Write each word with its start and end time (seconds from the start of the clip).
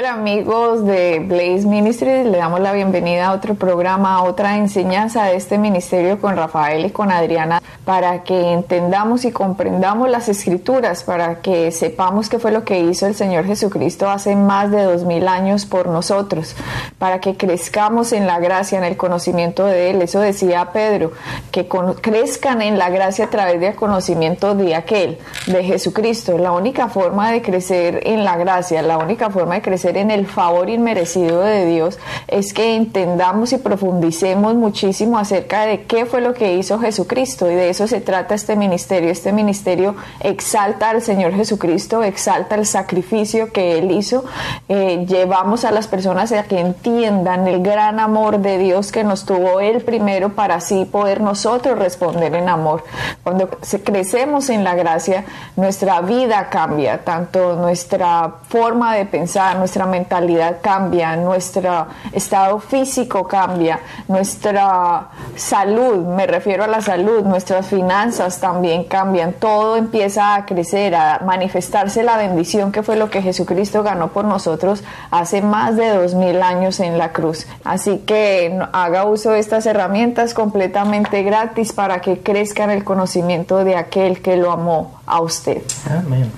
Hola 0.00 0.14
amigos 0.14 0.86
de 0.86 1.18
Blaze 1.18 1.66
Ministries, 1.66 2.24
le 2.24 2.38
damos 2.38 2.60
la 2.60 2.72
bienvenida 2.72 3.26
a 3.26 3.32
otro 3.34 3.54
programa, 3.54 4.14
a 4.14 4.22
otra 4.22 4.56
enseñanza 4.56 5.24
de 5.24 5.36
este 5.36 5.58
ministerio 5.58 6.18
con 6.18 6.36
Rafael 6.36 6.86
y 6.86 6.90
con 6.90 7.12
Adriana 7.12 7.60
para 7.84 8.22
que 8.22 8.52
entendamos 8.52 9.26
y 9.26 9.30
comprendamos 9.30 10.08
las 10.08 10.30
escrituras, 10.30 11.02
para 11.02 11.42
que 11.42 11.70
sepamos 11.70 12.30
qué 12.30 12.38
fue 12.38 12.50
lo 12.50 12.64
que 12.64 12.80
hizo 12.80 13.06
el 13.06 13.14
Señor 13.14 13.44
Jesucristo 13.44 14.08
hace 14.08 14.36
más 14.36 14.70
de 14.70 14.84
dos 14.84 15.04
mil 15.04 15.28
años 15.28 15.66
por 15.66 15.88
nosotros, 15.88 16.56
para 16.98 17.20
que 17.20 17.36
crezcamos 17.36 18.12
en 18.12 18.26
la 18.26 18.38
gracia, 18.38 18.78
en 18.78 18.84
el 18.84 18.96
conocimiento 18.96 19.66
de 19.66 19.90
Él. 19.90 20.00
Eso 20.00 20.20
decía 20.20 20.70
Pedro, 20.72 21.12
que 21.50 21.68
crezcan 22.00 22.62
en 22.62 22.78
la 22.78 22.88
gracia 22.88 23.26
a 23.26 23.30
través 23.30 23.60
del 23.60 23.74
conocimiento 23.74 24.54
de 24.54 24.74
aquel, 24.74 25.18
de 25.46 25.62
Jesucristo. 25.62 26.38
La 26.38 26.52
única 26.52 26.88
forma 26.88 27.30
de 27.32 27.42
crecer 27.42 28.00
en 28.04 28.24
la 28.24 28.38
gracia, 28.38 28.80
la 28.80 28.96
única 28.96 29.28
forma 29.28 29.56
de 29.56 29.62
crecer 29.62 29.89
en 29.96 30.10
el 30.10 30.26
favor 30.26 30.70
inmerecido 30.70 31.42
de 31.42 31.66
Dios 31.66 31.98
es 32.28 32.52
que 32.52 32.76
entendamos 32.76 33.52
y 33.52 33.58
profundicemos 33.58 34.54
muchísimo 34.54 35.18
acerca 35.18 35.66
de 35.66 35.82
qué 35.82 36.06
fue 36.06 36.20
lo 36.20 36.34
que 36.34 36.54
hizo 36.54 36.78
Jesucristo 36.78 37.50
y 37.50 37.54
de 37.54 37.70
eso 37.70 37.86
se 37.86 38.00
trata 38.00 38.34
este 38.34 38.56
ministerio. 38.56 39.10
Este 39.10 39.32
ministerio 39.32 39.96
exalta 40.20 40.90
al 40.90 41.02
Señor 41.02 41.32
Jesucristo, 41.34 42.02
exalta 42.02 42.54
el 42.54 42.66
sacrificio 42.66 43.52
que 43.52 43.78
Él 43.78 43.90
hizo. 43.90 44.24
Eh, 44.68 45.04
llevamos 45.06 45.64
a 45.64 45.70
las 45.70 45.86
personas 45.86 46.32
a 46.32 46.44
que 46.44 46.60
entiendan 46.60 47.46
el 47.46 47.62
gran 47.62 48.00
amor 48.00 48.38
de 48.38 48.58
Dios 48.58 48.92
que 48.92 49.04
nos 49.04 49.24
tuvo 49.24 49.60
Él 49.60 49.82
primero 49.82 50.30
para 50.30 50.56
así 50.56 50.84
poder 50.84 51.20
nosotros 51.20 51.78
responder 51.78 52.34
en 52.34 52.48
amor. 52.48 52.84
Cuando 53.22 53.48
crecemos 53.84 54.50
en 54.50 54.64
la 54.64 54.74
gracia, 54.74 55.24
nuestra 55.56 56.00
vida 56.00 56.48
cambia, 56.48 57.04
tanto 57.04 57.56
nuestra 57.56 58.34
forma 58.48 58.94
de 58.94 59.06
pensar, 59.06 59.56
nuestra 59.56 59.79
mentalidad 59.86 60.58
cambia, 60.60 61.16
nuestro 61.16 61.86
estado 62.12 62.58
físico 62.60 63.26
cambia, 63.26 63.80
nuestra 64.08 65.08
salud, 65.36 66.06
me 66.06 66.26
refiero 66.26 66.64
a 66.64 66.66
la 66.66 66.80
salud, 66.80 67.22
nuestras 67.22 67.66
finanzas 67.66 68.40
también 68.40 68.84
cambian, 68.84 69.32
todo 69.34 69.76
empieza 69.76 70.34
a 70.34 70.46
crecer, 70.46 70.94
a 70.94 71.20
manifestarse 71.24 72.02
la 72.02 72.16
bendición 72.16 72.72
que 72.72 72.82
fue 72.82 72.96
lo 72.96 73.10
que 73.10 73.22
Jesucristo 73.22 73.82
ganó 73.82 74.08
por 74.08 74.24
nosotros 74.24 74.82
hace 75.10 75.42
más 75.42 75.76
de 75.76 75.90
dos 75.90 76.14
mil 76.14 76.42
años 76.42 76.80
en 76.80 76.98
la 76.98 77.12
cruz. 77.12 77.46
Así 77.64 77.98
que 77.98 78.58
haga 78.72 79.04
uso 79.04 79.30
de 79.30 79.38
estas 79.38 79.66
herramientas 79.66 80.34
completamente 80.34 81.22
gratis 81.22 81.72
para 81.72 82.00
que 82.00 82.20
crezca 82.20 82.64
en 82.64 82.70
el 82.70 82.84
conocimiento 82.84 83.64
de 83.64 83.76
aquel 83.76 84.22
que 84.22 84.36
lo 84.36 84.52
amó 84.52 85.00
a 85.06 85.20
usted. 85.20 85.62
Amén. 85.88 86.30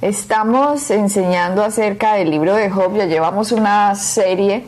Estamos 0.00 0.92
enseñando 0.92 1.64
acerca 1.64 2.14
del 2.14 2.30
libro 2.30 2.54
de 2.54 2.70
Job, 2.70 2.96
ya 2.96 3.06
llevamos 3.06 3.50
una 3.50 3.96
serie 3.96 4.64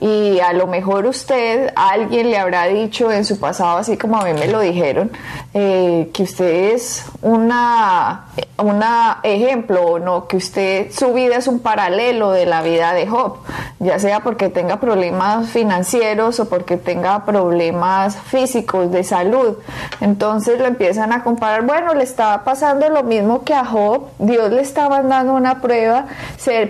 y 0.00 0.40
a 0.40 0.54
lo 0.54 0.66
mejor 0.66 1.04
usted, 1.04 1.70
alguien 1.76 2.30
le 2.30 2.38
habrá 2.38 2.64
dicho 2.64 3.12
en 3.12 3.26
su 3.26 3.38
pasado, 3.38 3.76
así 3.76 3.98
como 3.98 4.18
a 4.18 4.24
mí 4.24 4.32
me 4.32 4.46
lo 4.46 4.58
dijeron, 4.60 5.10
eh, 5.52 6.08
que 6.14 6.22
usted 6.22 6.72
es 6.72 7.04
una, 7.20 8.24
una 8.58 9.20
ejemplo, 9.22 9.98
no, 9.98 10.26
que 10.26 10.36
usted, 10.36 10.92
su 10.92 11.12
vida 11.12 11.36
es 11.36 11.46
un 11.46 11.60
paralelo 11.60 12.30
de 12.32 12.46
la 12.46 12.62
vida 12.62 12.92
de 12.92 13.06
Job, 13.06 13.38
ya 13.78 13.98
sea 13.98 14.20
porque 14.20 14.48
tenga 14.48 14.78
problemas 14.80 15.48
financieros 15.48 16.40
o 16.40 16.48
porque 16.48 16.76
tenga 16.76 17.24
problemas 17.24 18.16
físicos 18.16 18.90
de 18.90 19.04
salud. 19.04 19.56
Entonces 20.00 20.58
lo 20.58 20.66
empiezan 20.66 21.12
a 21.12 21.22
comparar, 21.22 21.62
bueno, 21.62 21.94
le 21.94 22.04
está 22.04 22.44
pasando 22.44 22.88
lo 22.88 23.02
mismo 23.02 23.44
que 23.44 23.54
a 23.54 23.64
Job, 23.64 24.08
Dios 24.18 24.50
le 24.50 24.62
estaban 24.62 25.08
dando 25.08 25.34
una 25.34 25.60
prueba, 25.60 26.06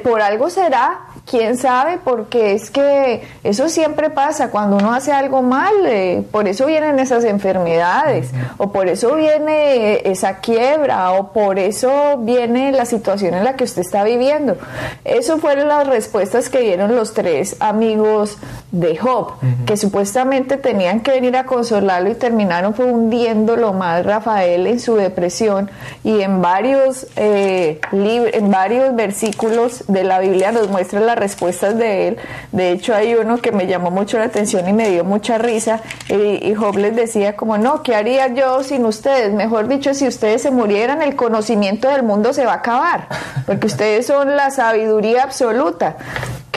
por 0.02 0.22
algo 0.22 0.50
será, 0.50 1.00
quién 1.28 1.56
sabe, 1.56 1.98
porque 2.02 2.54
es 2.54 2.70
que 2.70 3.22
eso 3.44 3.68
siempre 3.68 4.10
pasa 4.10 4.50
cuando 4.50 4.76
uno 4.76 4.92
hace 4.92 5.12
algo 5.12 5.42
mal, 5.42 5.72
eh, 5.86 6.24
por 6.30 6.48
eso 6.48 6.66
vienen 6.66 6.98
esas 6.98 7.24
enfermedades, 7.24 8.30
o 8.58 8.72
por 8.72 8.88
eso 8.88 9.14
viene 9.14 10.08
esa 10.08 10.38
quiebra, 10.38 11.12
o 11.12 11.32
por 11.32 11.58
eso 11.58 12.18
viene 12.18 12.72
la 12.72 12.84
situación 12.84 13.34
en 13.34 13.44
la 13.44 13.56
que 13.56 13.64
usted 13.64 13.82
está 13.82 14.04
viviendo. 14.04 14.56
Eso 15.04 15.38
fueron 15.38 15.68
las 15.68 15.86
respuestas 15.86 16.48
que 16.48 16.60
dieron 16.60 16.94
los 16.96 17.14
tres 17.14 17.56
amigos 17.60 18.38
de 18.72 18.96
Job, 18.96 19.32
que 19.66 19.76
supuestamente 19.76 20.56
tenían 20.56 21.00
que 21.00 21.10
venir 21.10 21.36
a 21.36 21.44
consolarlo 21.44 22.10
y 22.10 22.14
terminaron 22.14 22.74
fue 22.74 22.86
hundiéndolo 22.86 23.72
más 23.72 24.04
Rafael 24.04 24.66
en 24.66 24.78
su 24.78 24.94
depresión 24.96 25.70
y 26.04 26.20
en 26.20 26.40
varios 26.40 27.06
eh, 27.16 27.80
en 27.92 28.50
varios 28.50 28.94
versículos 28.94 29.84
de 29.88 30.04
la 30.04 30.20
Biblia 30.20 30.52
nos 30.52 30.68
muestra 30.68 31.00
las 31.00 31.18
respuestas 31.18 31.76
de 31.76 32.08
él. 32.08 32.16
De 32.52 32.72
hecho, 32.72 32.94
hay 32.94 33.14
uno 33.14 33.38
que 33.38 33.52
me 33.52 33.66
llamó 33.66 33.90
mucho 33.90 34.18
la 34.18 34.24
atención 34.24 34.68
y 34.68 34.72
me 34.72 34.88
dio 34.88 35.04
mucha 35.04 35.38
risa. 35.38 35.80
Y, 36.08 36.54
Job 36.54 36.76
les 36.76 36.94
decía 36.94 37.36
como, 37.36 37.58
no, 37.58 37.82
¿qué 37.82 37.94
haría 37.94 38.28
yo 38.34 38.62
sin 38.62 38.84
ustedes? 38.84 39.32
Mejor 39.32 39.68
dicho, 39.68 39.94
si 39.94 40.06
ustedes 40.06 40.42
se 40.42 40.50
murieran, 40.50 41.02
el 41.02 41.16
conocimiento 41.16 41.88
del 41.88 42.02
mundo 42.02 42.32
se 42.32 42.44
va 42.44 42.52
a 42.52 42.56
acabar, 42.56 43.08
porque 43.46 43.66
ustedes 43.66 44.06
son 44.06 44.36
la 44.36 44.50
sabiduría 44.50 45.22
absoluta. 45.22 45.96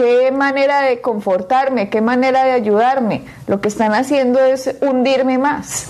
Qué 0.03 0.33
manera 0.33 0.81
de 0.81 0.99
confortarme, 0.99 1.89
qué 1.89 2.01
manera 2.01 2.43
de 2.43 2.51
ayudarme. 2.51 3.23
Lo 3.47 3.61
que 3.61 3.69
están 3.69 3.93
haciendo 3.93 4.37
es 4.43 4.75
hundirme 4.81 5.37
más. 5.37 5.87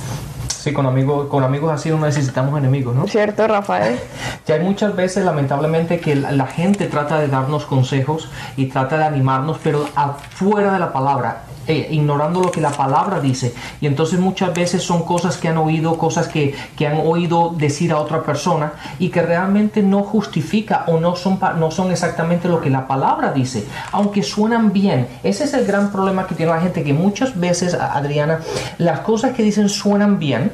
Sí, 0.50 0.72
con 0.72 0.86
amigos, 0.86 1.30
con 1.30 1.44
amigos 1.44 1.72
así 1.74 1.90
no 1.90 1.98
necesitamos 1.98 2.60
enemigos, 2.60 2.96
¿no? 2.96 3.08
Cierto, 3.08 3.48
Rafael. 3.48 4.00
Ya 4.46 4.56
hay 4.56 4.62
muchas 4.62 4.96
veces, 4.96 5.26
lamentablemente, 5.26 6.00
que 6.00 6.16
la 6.16 6.46
gente 6.46 6.86
trata 6.86 7.18
de 7.18 7.28
darnos 7.28 7.66
consejos 7.66 8.30
y 8.56 8.68
trata 8.68 9.00
de 9.00 9.06
animarnos, 9.06 9.58
pero 9.64 9.88
afuera 9.96 10.74
de 10.74 10.80
la 10.80 10.94
palabra. 10.94 11.46
Eh, 11.66 11.88
ignorando 11.92 12.42
lo 12.42 12.52
que 12.52 12.60
la 12.60 12.72
palabra 12.72 13.22
dice. 13.22 13.54
Y 13.80 13.88
entonces 13.88 14.20
muchas 14.20 14.54
veces 14.54 14.84
son 14.84 15.06
cosas 15.06 15.38
que 15.38 15.48
han 15.48 15.58
oído, 15.58 15.98
cosas 15.98 16.28
que, 16.28 16.54
que, 16.76 16.88
han 16.88 16.98
oído 16.98 17.54
decir 17.58 17.94
a 17.94 18.00
otra 18.00 18.22
persona 18.24 18.74
y 19.00 19.08
que 19.08 19.22
realmente 19.22 19.82
no 19.82 20.04
justifica 20.04 20.84
o 20.88 21.00
no 21.00 21.16
son, 21.16 21.40
no 21.58 21.72
son 21.72 21.92
exactamente 21.92 22.50
lo 22.50 22.60
que 22.60 22.70
la 22.70 22.86
palabra 22.86 23.32
dice, 23.32 23.66
aunque 23.94 24.24
suenan 24.24 24.74
bien. 24.74 25.08
Ese 25.24 25.46
es 25.46 25.54
el 25.54 25.66
gran 25.66 25.90
problema 25.90 26.28
que 26.28 26.36
tiene 26.36 26.52
la 26.52 26.60
gente, 26.60 26.84
que 26.84 26.94
muchas 26.94 27.40
veces, 27.40 27.76
Adriana, 27.76 28.42
las 28.78 29.00
cosas 29.00 29.32
que 29.32 29.44
dicen 29.44 29.70
suenan 29.70 30.20
bien, 30.20 30.52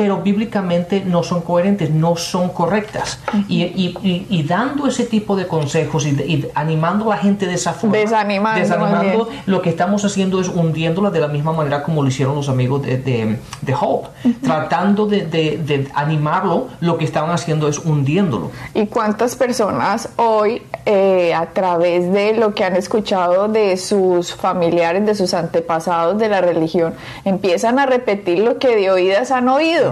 pero 0.00 0.22
bíblicamente 0.22 1.02
no 1.04 1.22
son 1.22 1.42
coherentes, 1.42 1.90
no 1.90 2.16
son 2.16 2.48
correctas. 2.48 3.18
y, 3.48 3.64
y, 3.64 4.26
y, 4.30 4.42
dando 4.44 4.86
ese 4.86 5.04
tipo 5.04 5.36
de 5.36 5.46
consejos 5.46 6.06
y, 6.06 6.48
animando 6.54 7.12
a 7.12 7.16
la 7.16 7.22
gente 7.22 7.44
de 7.44 7.52
esa 7.52 7.74
forma, 7.74 7.98
desanimando, 7.98 9.28
lo 9.44 9.60
que 9.60 9.68
estamos 9.68 10.02
haciendo 10.02 10.40
es 10.40 10.48
hundiéndola 10.48 11.10
de 11.10 11.20
la 11.20 11.28
misma 11.28 11.52
manera 11.52 11.82
como 11.82 12.02
lo 12.02 12.08
hicieron 12.08 12.34
los 12.34 12.48
amigos 12.48 12.80
de, 12.80 12.96
de, 12.96 13.38
de 13.60 13.74
Hope. 13.78 14.08
Tratando 14.42 15.04
de, 15.04 15.26
de, 15.26 15.88
animarlo, 15.94 16.68
lo 16.80 16.96
que 16.96 17.04
estaban 17.04 17.30
haciendo 17.30 17.68
es 17.68 17.78
hundiéndolo. 17.78 18.50
¿Y 18.72 18.86
cuántas 18.86 19.36
personas 19.36 20.08
hoy, 20.16 20.62
eh, 20.86 21.34
a 21.34 21.44
través 21.50 22.10
de 22.10 22.32
lo 22.32 22.54
que 22.54 22.64
han 22.64 22.74
escuchado 22.74 23.48
de 23.48 23.76
sus 23.76 24.34
familiares, 24.34 25.04
de 25.04 25.14
sus 25.14 25.34
antepasados 25.34 26.18
de 26.18 26.30
la 26.30 26.40
religión, 26.40 26.94
empiezan 27.26 27.78
a 27.78 27.84
repetir 27.84 28.38
lo 28.38 28.58
que 28.58 28.76
de 28.76 28.90
oídas 28.90 29.30
han 29.30 29.46
oído? 29.50 29.89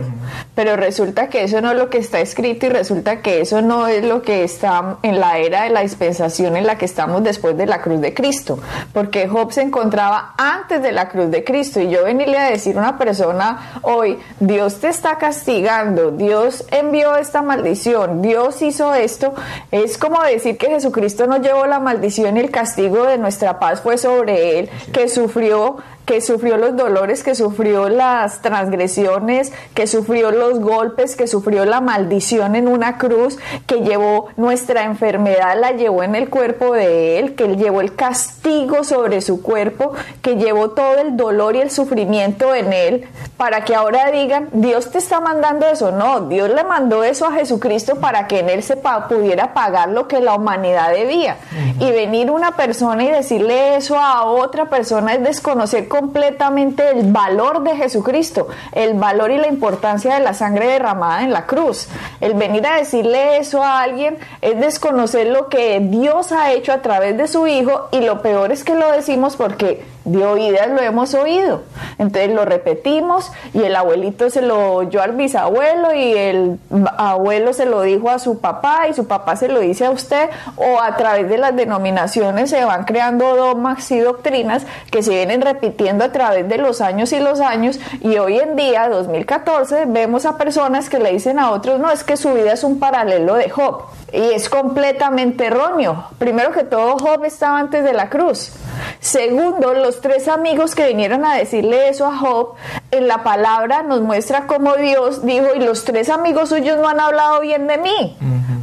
Pero 0.55 0.77
resulta 0.77 1.29
que 1.29 1.45
eso 1.45 1.61
no 1.61 1.71
es 1.71 1.77
lo 1.77 1.91
que 1.91 1.99
está 1.99 2.21
escrito 2.21 2.67
y 2.67 2.69
resulta 2.69 3.23
que 3.23 3.41
eso 3.41 3.63
no 3.63 3.87
es 3.87 4.05
lo 4.05 4.23
que 4.23 4.45
está 4.45 4.99
en 5.03 5.21
la 5.21 5.39
era 5.39 5.65
de 5.65 5.71
la 5.71 5.81
dispensación 5.81 6.57
en 6.57 6.67
la 6.67 6.79
que 6.79 6.85
estamos 6.85 7.23
después 7.23 7.57
de 7.57 7.67
la 7.67 7.81
cruz 7.81 8.01
de 8.01 8.15
Cristo, 8.15 8.59
porque 8.93 9.29
Job 9.29 9.53
se 9.53 9.63
encontraba 9.63 10.35
antes 10.37 10.83
de 10.83 10.93
la 10.93 11.09
cruz 11.09 11.31
de 11.31 11.45
Cristo. 11.45 11.81
Y 11.81 11.91
yo 11.91 12.05
venirle 12.05 12.39
a 12.39 12.51
decir 12.51 12.77
a 12.77 12.81
una 12.81 12.99
persona 12.99 13.81
hoy, 13.83 14.19
Dios 14.41 14.81
te 14.81 14.89
está 14.89 15.19
castigando, 15.19 16.11
Dios 16.11 16.65
envió 16.71 17.17
esta 17.17 17.43
maldición, 17.43 18.23
Dios 18.23 18.63
hizo 18.63 18.95
esto, 18.95 19.35
es 19.71 19.99
como 19.99 20.23
decir 20.23 20.57
que 20.57 20.69
Jesucristo 20.69 21.27
no 21.27 21.39
llevó 21.39 21.67
la 21.67 21.81
maldición 21.81 22.37
y 22.37 22.41
el 22.41 22.51
castigo 22.51 23.05
de 23.05 23.19
nuestra 23.19 23.59
paz 23.59 23.81
fue 23.81 23.99
sobre 23.99 24.59
él, 24.59 24.71
que 24.93 25.09
sufrió 25.09 25.77
que 26.09 26.23
sufrió 26.23 26.57
los 26.57 26.75
dolores, 26.75 27.23
que 27.23 27.35
sufrió 27.35 27.91
las 27.91 28.41
transgresiones, 28.41 29.53
que 29.75 29.87
sufrió 29.87 30.31
los 30.31 30.59
golpes, 30.59 31.17
que 31.17 31.27
sufrió 31.27 31.67
la 31.67 31.83
maldición 31.83 32.57
en 32.57 32.67
una 32.67 32.97
cruz, 32.97 33.39
que 33.67 33.83
llevó 33.83 34.29
nuestra 34.39 34.85
enfermedad, 34.85 35.61
la 35.61 35.73
llevó 35.73 36.03
en 36.03 36.15
el 36.15 36.31
cuerpo 36.31 36.73
de 36.73 37.19
Él, 37.19 37.35
que 37.35 37.45
Él 37.45 37.59
llevó 37.59 37.83
el 37.83 37.95
castigo 37.95 38.85
sobre 38.85 39.21
su 39.21 39.43
cuerpo, 39.43 39.93
que 40.23 40.37
llevó 40.37 40.71
todo 40.71 40.97
el 40.97 41.15
dolor 41.19 41.57
y 41.57 41.61
el 41.61 41.71
sufrimiento 41.71 42.55
en 42.55 42.73
Él, 42.73 43.07
para 43.37 43.67
que 43.67 43.75
ahora 43.75 44.11
digan, 44.11 44.49
Dios 44.53 44.91
te 44.91 44.97
está 44.97 45.21
mandando 45.21 45.67
eso. 45.67 45.93
No, 45.93 46.23
Dios 46.23 46.49
le 46.49 46.65
mandó 46.65 47.05
eso 47.05 47.27
a 47.27 47.33
Jesucristo 47.33 47.97
para 47.97 48.27
que 48.27 48.39
en 48.39 48.49
Él 48.49 48.63
se 48.63 48.79
pudiera 48.79 49.53
pagar 49.53 49.91
lo 49.91 50.09
que 50.09 50.21
la 50.21 50.37
humanidad 50.37 50.91
debía. 50.91 51.37
Y 51.79 51.91
venir 51.91 52.31
una 52.31 52.53
persona 52.53 53.05
y 53.05 53.11
decirle 53.11 53.77
eso 53.77 53.99
a 53.99 54.25
otra 54.25 54.71
persona 54.71 55.13
es 55.13 55.23
desconocer 55.23 55.87
completamente 55.99 56.91
el 56.91 57.11
valor 57.11 57.65
de 57.65 57.75
Jesucristo, 57.75 58.47
el 58.71 58.95
valor 58.95 59.33
y 59.33 59.39
la 59.39 59.49
importancia 59.49 60.15
de 60.15 60.21
la 60.21 60.33
sangre 60.33 60.69
derramada 60.69 61.25
en 61.25 61.33
la 61.33 61.45
cruz. 61.45 61.89
El 62.21 62.35
venir 62.35 62.65
a 62.67 62.77
decirle 62.77 63.39
eso 63.39 63.65
a 63.65 63.81
alguien 63.81 64.17
es 64.41 64.61
desconocer 64.61 65.27
lo 65.27 65.49
que 65.49 65.81
Dios 65.81 66.31
ha 66.31 66.53
hecho 66.53 66.73
a 66.73 66.83
través 66.83 67.17
de 67.19 67.27
su 67.27 67.49
Hijo 67.49 67.89
y 67.91 68.01
lo 68.01 68.23
peor 68.23 68.53
es 68.53 68.63
que 68.63 68.77
lo 68.77 68.93
decimos 68.93 69.35
porque 69.35 69.85
de 70.13 70.27
oídas 70.27 70.69
lo 70.69 70.81
hemos 70.81 71.15
oído. 71.15 71.63
Entonces 71.99 72.31
lo 72.31 72.45
repetimos 72.45 73.31
y 73.53 73.63
el 73.63 73.77
abuelito 73.77 74.31
se 74.31 74.43
lo 74.43 74.75
oyó 74.75 75.03
al 75.03 75.13
bisabuelo 75.13 75.95
y 75.95 76.13
el 76.13 76.59
abuelo 76.97 77.53
se 77.53 77.67
lo 77.67 77.83
dijo 77.83 78.11
a 78.11 78.19
su 78.19 78.41
papá 78.41 78.89
y 78.89 78.95
su 78.95 79.07
papá 79.07 79.37
se 79.37 79.49
lo 79.49 79.61
dice 79.61 79.87
a 79.87 79.91
usted 79.91 80.31
o 80.57 80.81
a 80.81 80.97
través 80.97 81.29
de 81.29 81.39
las 81.39 81.55
denominaciones 81.55 82.51
se 82.51 82.65
van 82.65 82.85
creando 82.85 83.37
dogmas 83.37 83.91
y 83.91 83.99
doctrinas 84.01 84.67
que 84.91 85.03
se 85.03 85.11
vienen 85.11 85.41
repitiendo 85.41 86.05
a 86.05 86.13
través 86.13 86.49
de 86.49 86.59
los 86.59 86.81
años 86.81 87.13
y 87.13 87.21
los 87.21 87.41
años 87.41 87.79
y 88.01 88.17
hoy 88.19 88.39
en 88.39 88.57
día, 88.57 88.89
2014, 88.89 89.85
vemos 89.87 90.27
a 90.27 90.37
personas 90.37 90.89
que 90.89 90.99
le 90.99 91.13
dicen 91.13 91.39
a 91.39 91.51
otros, 91.51 91.81
no, 91.81 91.91
es 91.91 92.05
que 92.05 92.17
su 92.17 92.33
vida 92.33 92.53
es 92.53 92.65
un 92.65 92.79
paralelo 92.79 93.35
de 93.35 93.51
Job. 93.51 93.83
Y 94.13 94.33
es 94.33 94.49
completamente 94.49 95.47
erróneo. 95.47 96.07
Primero 96.19 96.53
que 96.53 96.65
todo, 96.65 96.97
Job 96.99 97.25
estaba 97.25 97.59
antes 97.59 97.85
de 97.85 97.93
la 97.93 98.09
cruz. 98.09 98.53
Segundo, 99.01 99.75
los 99.75 99.98
tres 100.01 100.29
amigos 100.29 100.75
que 100.75 100.87
vinieron 100.87 101.25
a 101.25 101.35
decirle 101.35 101.89
eso 101.89 102.07
a 102.07 102.17
Job, 102.17 102.55
en 102.91 103.09
la 103.09 103.23
palabra 103.23 103.83
nos 103.83 104.01
muestra 104.01 104.47
cómo 104.47 104.75
Dios 104.77 105.25
dijo, 105.25 105.47
y 105.55 105.61
los 105.61 105.85
tres 105.85 106.09
amigos 106.09 106.49
suyos 106.49 106.79
no 106.79 106.89
han 106.89 107.01
hablado 107.01 107.41
bien 107.41 107.67
de 107.67 107.79
mí, 107.79 108.17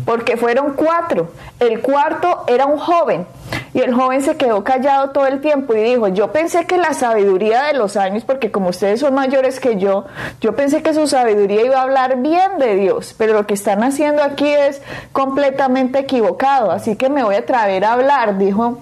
porque 0.05 0.37
fueron 0.37 0.73
cuatro. 0.73 1.31
El 1.59 1.81
cuarto 1.81 2.43
era 2.47 2.65
un 2.65 2.77
joven. 2.77 3.27
Y 3.73 3.81
el 3.81 3.93
joven 3.93 4.23
se 4.23 4.37
quedó 4.37 4.63
callado 4.63 5.09
todo 5.09 5.27
el 5.27 5.41
tiempo 5.41 5.73
y 5.73 5.81
dijo, 5.83 6.07
yo 6.07 6.31
pensé 6.31 6.65
que 6.65 6.77
la 6.77 6.93
sabiduría 6.93 7.63
de 7.63 7.73
los 7.73 7.97
años, 7.97 8.23
porque 8.23 8.49
como 8.49 8.69
ustedes 8.69 9.01
son 9.01 9.13
mayores 9.13 9.59
que 9.59 9.75
yo, 9.75 10.05
yo 10.39 10.55
pensé 10.55 10.81
que 10.81 10.93
su 10.93 11.07
sabiduría 11.07 11.65
iba 11.65 11.79
a 11.79 11.81
hablar 11.81 12.21
bien 12.21 12.57
de 12.57 12.75
Dios, 12.75 13.13
pero 13.17 13.33
lo 13.33 13.45
que 13.45 13.53
están 13.53 13.83
haciendo 13.83 14.23
aquí 14.23 14.47
es 14.47 14.81
completamente 15.11 15.99
equivocado, 15.99 16.71
así 16.71 16.95
que 16.95 17.09
me 17.09 17.21
voy 17.25 17.35
a 17.35 17.39
atrever 17.39 17.83
a 17.83 17.93
hablar, 17.93 18.37
dijo 18.37 18.77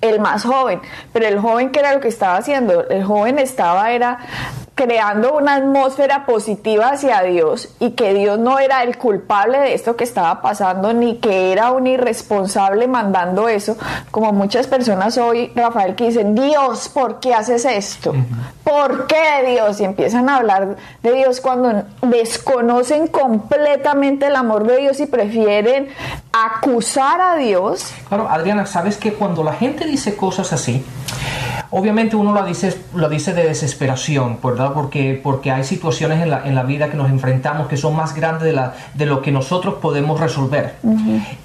el 0.00 0.20
más 0.20 0.44
joven, 0.44 0.80
pero 1.12 1.26
el 1.26 1.38
joven 1.38 1.70
que 1.70 1.80
era 1.80 1.94
lo 1.94 2.00
que 2.00 2.08
estaba 2.08 2.36
haciendo, 2.36 2.88
el 2.88 3.04
joven 3.04 3.38
estaba 3.38 3.90
era 3.92 4.18
creando 4.76 5.32
una 5.32 5.54
atmósfera 5.54 6.26
positiva 6.26 6.90
hacia 6.90 7.22
Dios 7.22 7.70
y 7.80 7.92
que 7.92 8.12
Dios 8.12 8.38
no 8.38 8.58
era 8.58 8.82
el 8.82 8.98
culpable 8.98 9.58
de 9.58 9.72
esto 9.72 9.96
que 9.96 10.04
estaba 10.04 10.42
pasando 10.42 10.92
ni 10.92 11.16
que 11.16 11.50
era 11.50 11.70
un 11.70 11.86
irresponsable 11.86 12.86
mandando 12.86 13.48
eso, 13.48 13.78
como 14.10 14.32
muchas 14.32 14.66
personas 14.66 15.16
hoy, 15.16 15.50
Rafael, 15.54 15.94
que 15.94 16.08
dicen, 16.08 16.34
Dios, 16.34 16.90
¿por 16.90 17.20
qué 17.20 17.32
haces 17.32 17.64
esto? 17.64 18.14
¿Por 18.62 19.06
qué 19.06 19.46
Dios? 19.48 19.80
Y 19.80 19.84
empiezan 19.84 20.28
a 20.28 20.36
hablar 20.36 20.76
de 21.02 21.12
Dios 21.14 21.40
cuando 21.40 21.84
desconocen 22.02 23.06
completamente 23.06 24.26
el 24.26 24.36
amor 24.36 24.66
de 24.66 24.76
Dios 24.76 25.00
y 25.00 25.06
prefieren 25.06 25.88
acusar 26.34 27.22
a 27.22 27.36
Dios. 27.36 27.94
Claro, 28.08 28.28
Adriana, 28.28 28.66
sabes 28.66 28.98
que 28.98 29.14
cuando 29.14 29.42
la 29.42 29.54
gente 29.54 29.86
dice 29.86 30.16
cosas 30.16 30.52
así, 30.52 30.84
Obviamente 31.70 32.14
uno 32.14 32.32
lo 32.32 32.44
dice, 32.44 32.78
lo 32.94 33.08
dice 33.08 33.34
de 33.34 33.44
desesperación, 33.44 34.38
¿verdad? 34.42 34.65
Porque, 34.72 35.20
porque 35.22 35.50
hay 35.50 35.64
situaciones 35.64 36.22
en 36.22 36.30
la, 36.30 36.46
en 36.46 36.54
la 36.54 36.62
vida 36.62 36.88
que 36.90 36.96
nos 36.96 37.10
enfrentamos 37.10 37.68
que 37.68 37.76
son 37.76 37.96
más 37.96 38.14
grandes 38.14 38.44
de, 38.44 38.52
la, 38.52 38.74
de 38.94 39.06
lo 39.06 39.22
que 39.22 39.32
nosotros 39.32 39.74
podemos 39.80 40.18
resolver. 40.20 40.76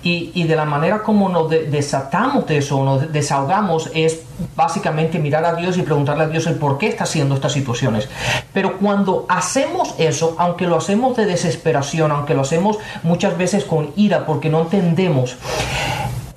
y, 0.03 0.31
y, 0.33 0.43
de 0.43 0.55
la 0.55 0.65
manera 0.65 1.03
como 1.03 1.29
nos 1.29 1.49
desatamos 1.49 2.45
de 2.47 2.57
eso, 2.57 2.83
nos 2.83 3.11
desahogamos, 3.11 3.89
es 3.93 4.21
básicamente 4.55 5.19
mirar 5.19 5.45
a 5.45 5.55
Dios 5.55 5.77
y 5.77 5.81
preguntarle 5.81 6.23
a 6.23 6.27
Dios 6.27 6.47
el 6.47 6.55
por 6.55 6.77
qué 6.77 6.87
está 6.87 7.03
haciendo 7.03 7.35
estas 7.35 7.53
situaciones. 7.53 8.09
Pero 8.53 8.77
cuando 8.77 9.25
hacemos 9.29 9.95
eso, 9.97 10.35
aunque 10.37 10.67
lo 10.67 10.77
hacemos 10.77 11.15
de 11.17 11.25
desesperación, 11.25 12.11
aunque 12.11 12.33
lo 12.33 12.41
hacemos 12.41 12.77
muchas 13.03 13.37
veces 13.37 13.63
con 13.63 13.91
ira 13.95 14.25
porque 14.25 14.49
no 14.49 14.61
entendemos, 14.61 15.37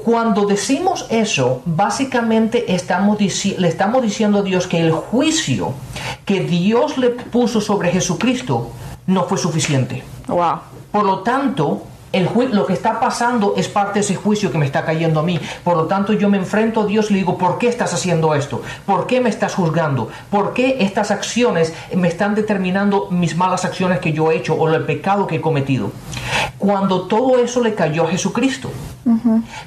cuando 0.04 0.44
decimos 0.44 1.06
eso, 1.08 1.62
básicamente 1.64 2.74
estamos 2.74 3.18
le 3.18 3.68
estamos 3.68 4.02
diciendo 4.02 4.40
a 4.40 4.42
Dios 4.42 4.66
que 4.66 4.80
el 4.80 4.92
juicio 4.92 5.72
que 6.26 6.40
Dios 6.40 6.98
le 6.98 7.08
puso 7.08 7.60
sobre 7.62 7.90
Jesucristo 7.90 8.70
no 9.06 9.24
fue 9.24 9.38
suficiente. 9.38 10.02
Wow. 10.28 10.60
Por 10.92 11.04
lo 11.04 11.20
tanto, 11.20 11.84
el 12.12 12.28
lo 12.52 12.66
que 12.66 12.74
está 12.74 13.00
pasando 13.00 13.54
es 13.56 13.68
parte 13.68 13.94
de 13.94 14.00
ese 14.00 14.14
juicio 14.14 14.52
que 14.52 14.58
me 14.58 14.66
está 14.66 14.84
cayendo 14.84 15.20
a 15.20 15.22
mí. 15.22 15.40
Por 15.64 15.76
lo 15.76 15.86
tanto, 15.86 16.12
yo 16.12 16.28
me 16.28 16.36
enfrento 16.36 16.82
a 16.82 16.86
Dios 16.86 17.10
y 17.10 17.14
le 17.14 17.18
digo, 17.20 17.36
¿por 17.36 17.58
qué 17.58 17.68
estás 17.68 17.92
haciendo 17.92 18.34
esto? 18.34 18.62
¿Por 18.86 19.06
qué 19.06 19.20
me 19.20 19.30
estás 19.30 19.54
juzgando? 19.54 20.08
¿Por 20.30 20.52
qué 20.52 20.76
estas 20.80 21.10
acciones 21.10 21.72
me 21.94 22.08
están 22.08 22.34
determinando 22.34 23.08
mis 23.10 23.36
malas 23.36 23.64
acciones 23.64 23.98
que 23.98 24.12
yo 24.12 24.30
he 24.30 24.36
hecho 24.36 24.54
o 24.54 24.68
el 24.68 24.84
pecado 24.84 25.26
que 25.26 25.36
he 25.36 25.40
cometido? 25.40 25.90
Cuando 26.58 27.02
todo 27.02 27.38
eso 27.38 27.62
le 27.62 27.74
cayó 27.74 28.04
a 28.04 28.10
Jesucristo. 28.10 28.70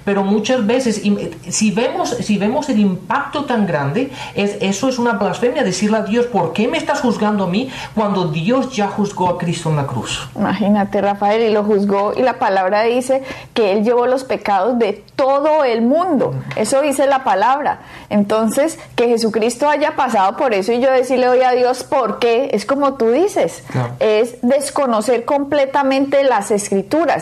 Pero 0.03 0.23
muchas 0.23 0.65
veces, 0.65 1.01
si 1.49 1.71
vemos, 1.71 2.09
si 2.09 2.37
vemos 2.37 2.69
el 2.69 2.79
impacto 2.79 3.45
tan 3.45 3.67
grande, 3.67 4.11
es, 4.33 4.57
eso 4.61 4.89
es 4.89 4.97
una 4.97 5.13
blasfemia, 5.13 5.63
decirle 5.63 5.97
a 5.97 6.01
Dios, 6.01 6.25
¿por 6.25 6.53
qué 6.53 6.67
me 6.67 6.77
estás 6.77 7.01
juzgando 7.01 7.43
a 7.43 7.47
mí 7.47 7.69
cuando 7.93 8.29
Dios 8.29 8.71
ya 8.75 8.87
juzgó 8.87 9.29
a 9.29 9.37
Cristo 9.37 9.69
en 9.69 9.75
la 9.75 9.85
cruz? 9.85 10.27
Imagínate, 10.35 11.01
Rafael, 11.01 11.43
y 11.43 11.53
lo 11.53 11.63
juzgó, 11.63 12.13
y 12.15 12.23
la 12.23 12.39
palabra 12.39 12.83
dice 12.83 13.21
que 13.53 13.73
Él 13.73 13.83
llevó 13.83 14.07
los 14.07 14.23
pecados 14.23 14.79
de 14.79 15.03
todo 15.15 15.63
el 15.63 15.81
mundo. 15.81 16.33
Eso 16.55 16.81
dice 16.81 17.05
la 17.07 17.23
palabra. 17.23 17.81
Entonces, 18.09 18.79
que 18.95 19.07
Jesucristo 19.07 19.69
haya 19.69 19.95
pasado 19.95 20.37
por 20.37 20.53
eso 20.53 20.71
y 20.71 20.79
yo 20.79 20.91
decirle 20.91 21.27
hoy 21.27 21.41
a 21.41 21.51
Dios, 21.51 21.83
¿por 21.83 22.19
qué? 22.19 22.49
Es 22.53 22.65
como 22.65 22.93
tú 22.93 23.09
dices, 23.09 23.63
es 23.99 24.37
desconocer 24.41 25.25
completamente 25.25 26.23
las 26.23 26.51
escrituras, 26.51 26.76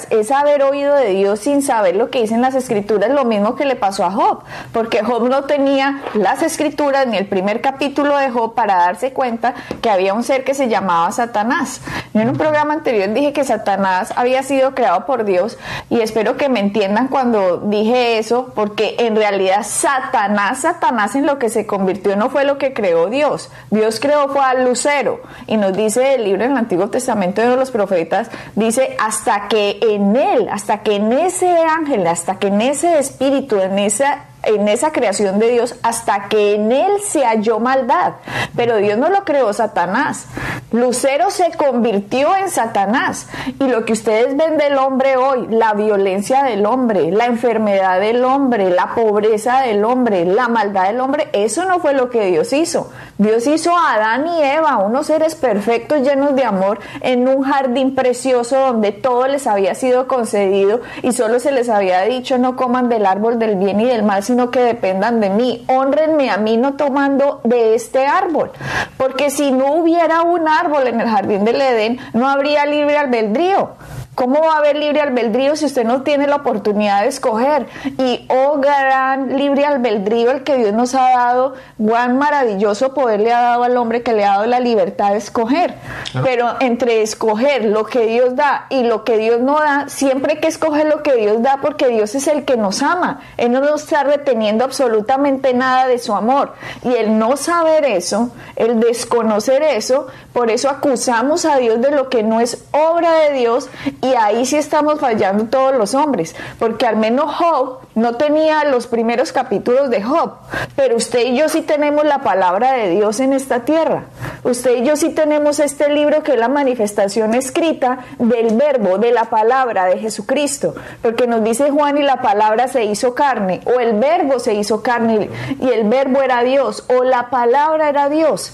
es 0.10 0.32
haber 0.32 0.64
oído 0.64 0.96
de 0.96 1.10
Dios 1.10 1.40
sin 1.40 1.62
saber 1.62 1.96
lo 1.96 2.10
que 2.10 2.22
dicen 2.22 2.42
las 2.42 2.56
escrituras, 2.56 3.10
lo 3.12 3.26
mismo 3.26 3.56
que 3.56 3.66
le 3.66 3.76
pasó 3.76 4.04
a 4.04 4.12
Job, 4.12 4.44
porque 4.74 5.04
Job 5.04 5.30
no 5.30 5.44
tenía 5.44 6.02
las 6.14 6.42
escrituras 6.42 7.08
ni 7.08 7.18
el 7.18 7.28
primer 7.28 7.62
capítulo 7.62 8.18
de 8.18 8.30
Job 8.30 8.54
para 8.54 8.76
darse 8.76 9.14
cuenta 9.14 9.54
que 9.82 9.90
había 9.90 10.14
un 10.14 10.24
ser 10.24 10.44
que 10.44 10.54
se 10.54 10.68
llamaba 10.68 11.12
Satanás. 11.12 11.82
Yo 12.14 12.22
en 12.22 12.30
un 12.30 12.38
programa 12.38 12.74
anterior 12.74 13.14
dije 13.14 13.34
que 13.34 13.44
Satanás 13.44 14.14
había 14.16 14.44
sido 14.44 14.74
creado 14.74 15.06
por 15.06 15.26
Dios 15.26 15.58
y 15.90 16.02
espero 16.02 16.38
que 16.38 16.50
me 16.50 16.60
entiendan 16.60 17.08
cuando 17.08 17.58
dije 17.58 18.18
eso, 18.18 18.52
porque 18.56 18.96
en 19.00 19.16
realidad 19.16 19.64
Satanás, 19.64 20.62
Satanás 20.62 21.16
en 21.16 21.26
lo 21.26 21.40
que 21.40 21.50
se 21.50 21.66
convirtió 21.66 22.16
no 22.16 22.30
fue 22.30 22.46
lo 22.46 22.58
que 22.58 22.74
creó 22.74 23.08
Dios. 23.08 23.50
Dios 23.70 24.00
creó 24.00 24.30
fue 24.30 24.44
al 24.44 24.66
lucero 24.66 25.22
y 25.48 25.58
nos 25.58 25.76
dice 25.76 26.16
el 26.16 26.24
libro 26.24 26.44
en 26.44 26.52
el 26.52 26.58
Antiguo 26.58 26.90
Testamento 26.90 27.42
de 27.42 27.56
los 27.56 27.72
profetas, 27.72 28.30
dice 28.56 28.96
hasta 29.00 29.45
que 29.48 29.80
en 29.82 30.16
él, 30.16 30.48
hasta 30.52 30.84
que 30.84 30.96
en 30.96 31.12
ese 31.12 31.50
ángel 31.50 32.06
hasta 32.08 32.40
que 32.40 32.48
en 32.48 32.62
ese 32.62 33.00
espíritu, 33.00 33.60
en 33.60 33.80
esa 33.80 34.26
en 34.46 34.68
esa 34.68 34.92
creación 34.92 35.40
de 35.40 35.50
Dios 35.50 35.76
hasta 35.84 36.28
que 36.30 36.56
en 36.56 36.72
él 36.72 36.92
se 37.04 37.26
halló 37.26 37.60
maldad. 37.60 38.14
Pero 38.56 38.78
Dios 38.78 38.98
no 38.98 39.10
lo 39.10 39.26
creó 39.26 39.52
Satanás. 39.54 40.28
Lucero 40.72 41.30
se 41.30 41.52
convirtió 41.52 42.36
en 42.36 42.50
Satanás. 42.50 43.28
Y 43.60 43.68
lo 43.68 43.86
que 43.86 43.94
ustedes 43.94 44.36
ven 44.36 44.58
del 44.58 44.78
hombre 44.78 45.16
hoy, 45.18 45.48
la 45.50 45.74
violencia 45.74 46.44
del 46.44 46.66
hombre, 46.66 47.12
la 47.12 47.26
enfermedad 47.26 48.00
del 48.00 48.24
hombre, 48.24 48.70
la 48.70 48.94
pobreza 48.96 49.62
del 49.62 49.86
hombre, 49.86 50.26
la 50.26 50.48
maldad 50.48 50.88
del 50.88 51.00
hombre, 51.00 51.30
eso 51.34 51.66
no 51.66 51.80
fue 51.80 51.94
lo 51.94 52.10
que 52.10 52.26
Dios 52.26 52.52
hizo. 52.54 52.90
Dios 53.18 53.48
hizo 53.48 53.76
a 53.76 53.94
Adán 53.94 54.28
y 54.28 54.44
Eva, 54.44 54.78
unos 54.78 55.08
seres 55.08 55.36
perfectos 55.36 56.02
llenos 56.02 56.36
de 56.36 56.44
amor, 56.44 56.80
en 57.02 57.28
un 57.28 57.44
jardín 57.44 57.96
precioso 57.96 58.60
donde 58.60 58.92
todo 58.92 59.28
les 59.28 59.48
había 59.48 59.76
sido 59.76 60.08
concedido 60.08 60.82
y 61.02 61.14
solo 61.14 61.40
se 61.40 61.52
les 61.52 61.70
había 61.70 62.02
dicho 62.02 62.38
no 62.38 62.56
coman 62.56 62.90
del 62.90 63.06
árbol 63.06 63.40
del 63.40 63.56
bien 63.56 63.80
y 63.80 63.86
del 63.86 64.04
mal, 64.04 64.24
sino 64.24 64.52
que 64.52 64.62
dependan 64.62 65.22
de 65.22 65.30
mí. 65.30 65.64
Honrenme 65.68 66.30
a 66.30 66.38
mí 66.38 66.58
no 66.58 66.74
tomando 66.74 67.40
de 67.44 67.76
este 67.76 68.06
árbol. 68.06 68.52
Porque 68.98 69.30
si 69.30 69.52
no 69.52 69.74
hubiera 69.76 70.24
un 70.24 70.48
árbol 70.60 70.88
en 70.88 71.02
el 71.02 71.10
jardín 71.10 71.46
del 71.46 71.62
Edén, 71.62 72.00
no 72.14 72.30
habría 72.30 72.66
libre 72.66 72.98
albedrío. 72.98 73.76
¿Cómo 74.16 74.40
va 74.40 74.54
a 74.54 74.58
haber 74.60 74.78
libre 74.78 75.02
albedrío 75.02 75.58
si 75.58 75.66
usted 75.66 75.84
no 75.84 76.04
tiene 76.04 76.26
la 76.26 76.38
oportunidad 76.38 77.02
de 77.02 77.10
escoger? 77.10 77.68
Y 77.98 78.26
oh 78.30 78.60
gran 78.60 79.38
libre 79.38 79.66
albedrío 79.66 80.32
el 80.32 80.44
que 80.44 80.56
Dios 80.58 80.74
nos 80.74 80.96
ha 80.96 81.10
dado, 81.10 81.56
cuán 81.78 82.18
maravilloso 82.18 82.94
poder 82.94 83.20
le 83.20 83.34
ha 83.34 83.42
dado 83.42 83.64
al 83.64 83.76
hombre 83.76 84.04
que 84.04 84.14
le 84.14 84.24
ha 84.24 84.32
dado 84.32 84.46
la 84.46 84.62
libertad 84.62 85.12
de 85.12 85.18
escoger. 85.18 85.76
Pero 86.24 86.56
entre 86.62 87.02
escoger 87.02 87.66
lo 87.66 87.86
que 87.86 88.06
Dios 88.06 88.38
da 88.38 88.68
y 88.70 88.84
lo 88.84 89.04
que 89.04 89.18
Dios 89.18 89.42
no 89.42 89.60
da, 89.60 89.90
siempre 89.90 90.34
hay 90.34 90.40
que 90.40 90.48
escoger 90.48 90.88
lo 90.88 91.04
que 91.04 91.16
Dios 91.16 91.42
da 91.42 91.60
porque 91.62 91.90
Dios 91.90 92.16
es 92.16 92.28
el 92.28 92.46
que 92.46 92.56
nos 92.56 92.82
ama. 92.84 93.20
Él 93.36 93.52
no 93.52 93.60
nos 93.60 93.84
está 93.84 94.06
reteniendo 94.06 94.64
absolutamente 94.64 95.54
nada 95.54 95.88
de 95.88 96.00
su 96.00 96.14
amor. 96.14 96.54
Y 96.84 96.94
el 96.94 97.20
no 97.20 97.36
saber 97.36 97.84
eso, 97.84 98.32
el 98.56 98.80
desconocer 98.80 99.62
eso, 99.62 100.08
por 100.32 100.50
eso 100.50 100.70
acusamos 100.70 101.44
a 101.44 101.58
Dios 101.58 101.82
de 101.82 101.92
lo 101.92 102.10
que 102.10 102.24
no 102.24 102.40
es 102.40 102.64
obra 102.72 103.12
de 103.20 103.34
Dios 103.34 103.70
y 104.06 104.14
ahí 104.16 104.46
sí 104.46 104.58
estamos 104.58 105.00
fallando 105.00 105.46
todos 105.46 105.76
los 105.76 105.96
hombres, 105.96 106.36
porque 106.60 106.86
al 106.86 106.98
menos 106.98 107.34
Job 107.36 107.80
no 107.96 108.16
tenía 108.16 108.64
los 108.66 108.88
primeros 108.88 109.32
capítulos 109.32 109.90
de 109.90 110.04
Job, 110.04 110.34
pero 110.76 110.96
usted 110.96 111.26
y 111.26 111.38
yo 111.38 111.50
sí 111.50 111.62
tenemos 111.62 112.06
la 112.06 112.20
palabra 112.20 112.74
de 112.74 112.90
Dios 112.90 113.20
en 113.20 113.34
esta 113.34 113.62
tierra. 113.62 114.06
Usted 114.44 114.78
y 114.78 114.86
yo 114.86 114.96
sí 114.96 115.10
tenemos 115.10 115.60
este 115.60 115.90
libro 115.90 116.22
que 116.22 116.34
es 116.34 116.40
la 116.40 116.50
manifestación 116.50 117.34
escrita 117.34 118.00
del 118.20 118.56
verbo, 118.56 118.98
de 118.98 119.12
la 119.12 119.26
palabra 119.26 119.86
de 119.86 119.98
Jesucristo, 119.98 120.76
porque 121.02 121.26
nos 121.26 121.44
dice 121.44 121.72
Juan 121.72 121.98
y 121.98 122.04
la 122.04 122.22
palabra 122.22 122.68
se 122.68 122.86
hizo 122.86 123.16
carne, 123.16 123.62
o 123.66 123.80
el 123.80 123.94
verbo 123.94 124.40
se 124.40 124.54
hizo 124.54 124.84
carne 124.84 125.30
y 125.60 125.70
el 125.70 125.88
verbo 125.90 126.22
era 126.22 126.44
Dios, 126.44 126.86
o 126.90 127.04
la 127.04 127.30
palabra 127.30 127.90
era 127.90 128.10
Dios. 128.10 128.54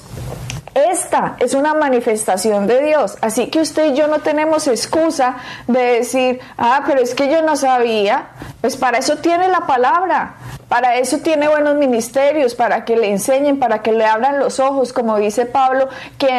Esta 0.73 1.35
es 1.39 1.53
una 1.53 1.73
manifestación 1.73 2.65
de 2.65 2.81
Dios. 2.81 3.17
Así 3.21 3.47
que 3.47 3.59
usted 3.59 3.93
y 3.93 3.95
yo 3.95 4.07
no 4.07 4.19
tenemos 4.19 4.67
excusa 4.67 5.37
de 5.67 5.81
decir, 5.81 6.39
ah, 6.57 6.83
pero 6.87 7.01
es 7.01 7.13
que 7.13 7.29
yo 7.29 7.41
no 7.41 7.57
sabía. 7.57 8.27
Pues 8.61 8.77
para 8.77 8.97
eso 8.97 9.17
tiene 9.17 9.49
la 9.49 9.67
palabra. 9.67 10.35
Para 10.69 10.95
eso 10.95 11.17
tiene 11.17 11.49
buenos 11.49 11.75
ministerios, 11.75 12.55
para 12.55 12.85
que 12.85 12.95
le 12.95 13.09
enseñen, 13.09 13.59
para 13.59 13.81
que 13.81 13.91
le 13.91 14.05
abran 14.05 14.39
los 14.39 14.61
ojos, 14.61 14.93
como 14.93 15.17
dice 15.17 15.45
Pablo, 15.45 15.89
que 16.17 16.29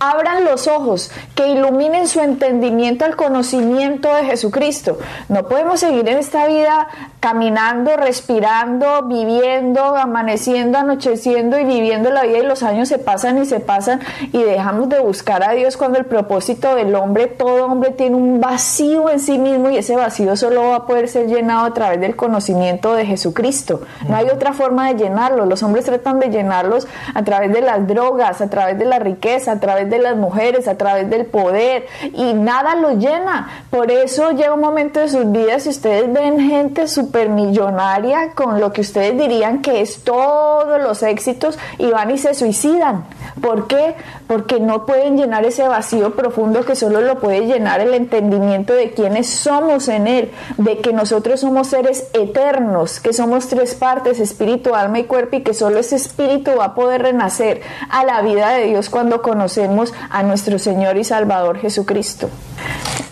abran 0.00 0.44
los 0.46 0.66
ojos, 0.66 1.10
que 1.34 1.48
iluminen 1.48 2.08
su 2.08 2.20
entendimiento 2.20 3.04
al 3.04 3.16
conocimiento 3.16 4.12
de 4.14 4.24
Jesucristo. 4.24 4.98
No 5.28 5.46
podemos 5.46 5.80
seguir 5.80 6.08
en 6.08 6.18
esta 6.18 6.46
vida 6.46 6.88
caminando, 7.20 7.96
respirando, 7.98 9.02
viviendo, 9.02 9.94
amaneciendo, 9.94 10.78
anocheciendo 10.78 11.58
y 11.58 11.64
viviendo 11.64 12.10
la 12.10 12.22
vida 12.22 12.38
y 12.38 12.46
los 12.46 12.62
años 12.62 12.88
se 12.88 12.98
pasan 12.98 13.36
y 13.42 13.44
se 13.44 13.60
pasan 13.60 14.00
y 14.32 14.42
dejamos 14.42 14.88
de 14.88 15.00
buscar 15.00 15.46
a 15.46 15.52
Dios 15.52 15.76
cuando 15.76 15.98
el 15.98 16.06
propósito 16.06 16.74
del 16.74 16.94
hombre, 16.94 17.26
todo 17.26 17.66
hombre 17.66 17.90
tiene 17.90 18.16
un 18.16 18.40
vacío 18.40 19.10
en 19.10 19.20
sí 19.20 19.36
mismo 19.36 19.68
y 19.68 19.76
ese 19.76 19.96
vacío 19.96 20.34
solo 20.34 20.62
va 20.70 20.76
a 20.76 20.86
poder 20.86 21.08
ser 21.08 21.26
llenado 21.26 21.66
a 21.66 21.74
través 21.74 22.00
del 22.00 22.16
conocimiento 22.16 22.94
de 22.94 23.04
Jesucristo. 23.04 23.82
No 24.08 24.16
hay 24.16 24.28
otra 24.30 24.54
forma 24.54 24.88
de 24.88 24.94
llenarlo. 24.94 25.44
Los 25.44 25.62
hombres 25.62 25.84
tratan 25.84 26.20
de 26.20 26.30
llenarlos 26.30 26.88
a 27.12 27.22
través 27.22 27.52
de 27.52 27.60
las 27.60 27.86
drogas, 27.86 28.40
a 28.40 28.48
través 28.48 28.78
de 28.78 28.86
la 28.86 28.98
riqueza, 28.98 29.52
a 29.52 29.60
través 29.60 29.89
de 29.90 29.98
las 29.98 30.16
mujeres, 30.16 30.68
a 30.68 30.76
través 30.76 31.10
del 31.10 31.26
poder 31.26 31.86
y 32.14 32.32
nada 32.34 32.76
lo 32.76 32.92
llena. 32.92 33.64
Por 33.70 33.90
eso 33.90 34.30
llega 34.30 34.54
un 34.54 34.60
momento 34.60 35.00
de 35.00 35.08
sus 35.08 35.30
vidas 35.30 35.66
y 35.66 35.70
ustedes 35.70 36.12
ven 36.12 36.40
gente 36.40 36.88
supermillonaria 36.88 38.32
con 38.34 38.60
lo 38.60 38.72
que 38.72 38.80
ustedes 38.80 39.18
dirían 39.18 39.62
que 39.62 39.80
es 39.80 40.02
todos 40.02 40.80
los 40.80 41.02
éxitos 41.02 41.58
y 41.78 41.90
van 41.90 42.10
y 42.10 42.18
se 42.18 42.34
suicidan. 42.34 43.04
¿Por 43.40 43.66
qué? 43.66 43.94
Porque 44.26 44.60
no 44.60 44.86
pueden 44.86 45.16
llenar 45.16 45.44
ese 45.44 45.66
vacío 45.66 46.14
profundo 46.14 46.64
que 46.64 46.76
solo 46.76 47.00
lo 47.00 47.18
puede 47.18 47.46
llenar 47.46 47.80
el 47.80 47.94
entendimiento 47.94 48.72
de 48.72 48.92
quiénes 48.92 49.28
somos 49.28 49.88
en 49.88 50.06
Él, 50.06 50.30
de 50.58 50.78
que 50.78 50.92
nosotros 50.92 51.40
somos 51.40 51.68
seres 51.68 52.08
eternos, 52.12 53.00
que 53.00 53.12
somos 53.12 53.48
tres 53.48 53.74
partes, 53.74 54.20
espíritu, 54.20 54.74
alma 54.74 54.98
y 54.98 55.04
cuerpo, 55.04 55.36
y 55.36 55.42
que 55.42 55.54
solo 55.54 55.78
ese 55.78 55.96
espíritu 55.96 56.52
va 56.58 56.66
a 56.66 56.74
poder 56.74 57.02
renacer 57.02 57.62
a 57.88 58.04
la 58.04 58.20
vida 58.22 58.50
de 58.50 58.66
Dios 58.66 58.90
cuando 58.90 59.22
conocemos 59.22 59.79
a 60.10 60.22
nuestro 60.22 60.58
Señor 60.58 60.96
y 60.96 61.04
Salvador 61.04 61.58
Jesucristo. 61.58 62.28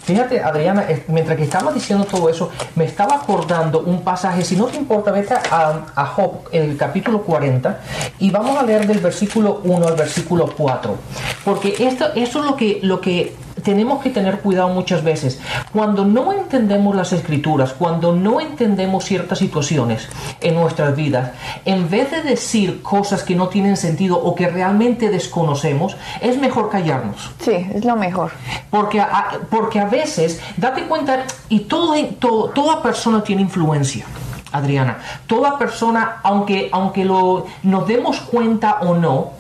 Fíjate, 0.09 0.41
Adriana, 0.43 0.87
mientras 1.09 1.37
que 1.37 1.45
estaba 1.45 1.71
diciendo 1.71 2.07
todo 2.07 2.31
eso, 2.31 2.51
me 2.77 2.87
estaba 2.87 3.17
acordando 3.17 3.81
un 3.81 4.01
pasaje, 4.01 4.43
si 4.43 4.57
no 4.57 4.65
te 4.65 4.79
importa, 4.79 5.11
vete 5.11 5.35
a, 5.35 6.07
Job, 6.17 6.49
el 6.51 6.79
capítulo 6.79 7.21
40, 7.21 7.79
y 8.19 8.31
vamos 8.31 8.57
a 8.57 8.63
leer 8.63 8.87
del 8.87 9.01
versículo 9.01 9.61
1 9.65 9.87
al 9.87 9.97
versículo 9.97 10.51
4, 10.57 10.97
porque 11.45 11.75
esto, 11.81 12.07
es 12.15 12.35
lo 12.35 12.57
que, 12.57 12.81
lo 12.83 13.03
que 13.03 13.37
tenemos 13.63 14.03
que 14.03 14.11
tener 14.11 14.41
cuidado 14.41 14.69
muchas 14.69 15.03
veces. 15.03 15.41
Cuando 15.73 16.05
no 16.05 16.33
entendemos 16.33 16.95
las 16.95 17.13
escrituras, 17.13 17.73
cuando 17.73 18.15
no 18.15 18.41
entendemos 18.41 19.05
ciertas 19.05 19.39
situaciones 19.39 20.09
en 20.41 20.55
nuestras 20.55 20.95
vidas, 20.97 21.33
en 21.65 21.89
vez 21.89 22.11
de 22.11 22.23
decir 22.23 22.83
cosas 22.83 23.23
que 23.23 23.35
no 23.35 23.49
tienen 23.49 23.77
sentido 23.77 24.19
o 24.19 24.35
que 24.35 24.49
realmente 24.49 25.11
desconocemos, 25.11 25.97
es 26.21 26.39
mejor 26.39 26.71
callarnos. 26.71 27.31
Sí, 27.41 27.67
es 27.75 27.85
lo 27.85 27.97
mejor. 27.97 28.33
Porque 28.71 29.01
a, 29.01 29.39
porque 29.51 29.81
a 29.81 29.87
veces, 29.87 30.41
date 30.57 30.85
cuenta, 30.85 31.25
y 31.49 31.61
todo, 31.61 31.95
todo, 32.19 32.51
toda 32.51 32.83
persona 32.83 33.23
tiene 33.23 33.43
influencia. 33.43 34.05
Adriana, 34.53 34.99
toda 35.27 35.59
persona, 35.59 36.21
aunque, 36.23 36.71
aunque 36.73 37.05
lo, 37.05 37.47
nos 37.63 37.87
demos 37.87 38.21
cuenta 38.21 38.79
o 38.81 38.95
no, 38.95 39.33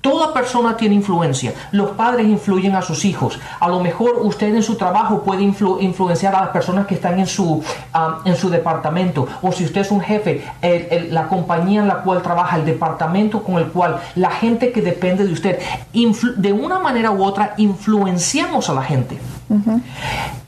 Toda 0.00 0.32
persona 0.32 0.76
tiene 0.76 0.94
influencia. 0.94 1.52
Los 1.72 1.90
padres 1.90 2.26
influyen 2.26 2.76
a 2.76 2.82
sus 2.82 3.04
hijos. 3.04 3.38
A 3.58 3.68
lo 3.68 3.80
mejor 3.80 4.20
usted 4.22 4.54
en 4.54 4.62
su 4.62 4.76
trabajo 4.76 5.22
puede 5.22 5.42
influenciar 5.42 6.36
a 6.36 6.40
las 6.42 6.50
personas 6.50 6.86
que 6.86 6.94
están 6.94 7.18
en 7.18 7.26
su, 7.26 7.64
en 8.24 8.36
su 8.36 8.48
departamento. 8.48 9.26
O 9.42 9.50
si 9.50 9.64
usted 9.64 9.80
es 9.80 9.90
un 9.90 10.00
jefe, 10.00 10.44
la 11.10 11.26
compañía 11.26 11.80
en 11.80 11.88
la 11.88 12.02
cual 12.02 12.22
trabaja, 12.22 12.56
el 12.56 12.64
departamento 12.64 13.42
con 13.42 13.56
el 13.56 13.66
cual 13.66 14.00
la 14.14 14.30
gente 14.30 14.70
que 14.70 14.82
depende 14.82 15.24
de 15.24 15.32
usted, 15.32 15.58
de 15.92 16.52
una 16.52 16.78
manera 16.78 17.10
u 17.10 17.24
otra 17.24 17.54
influenciamos 17.56 18.70
a 18.70 18.74
la 18.74 18.82
gente. 18.82 19.18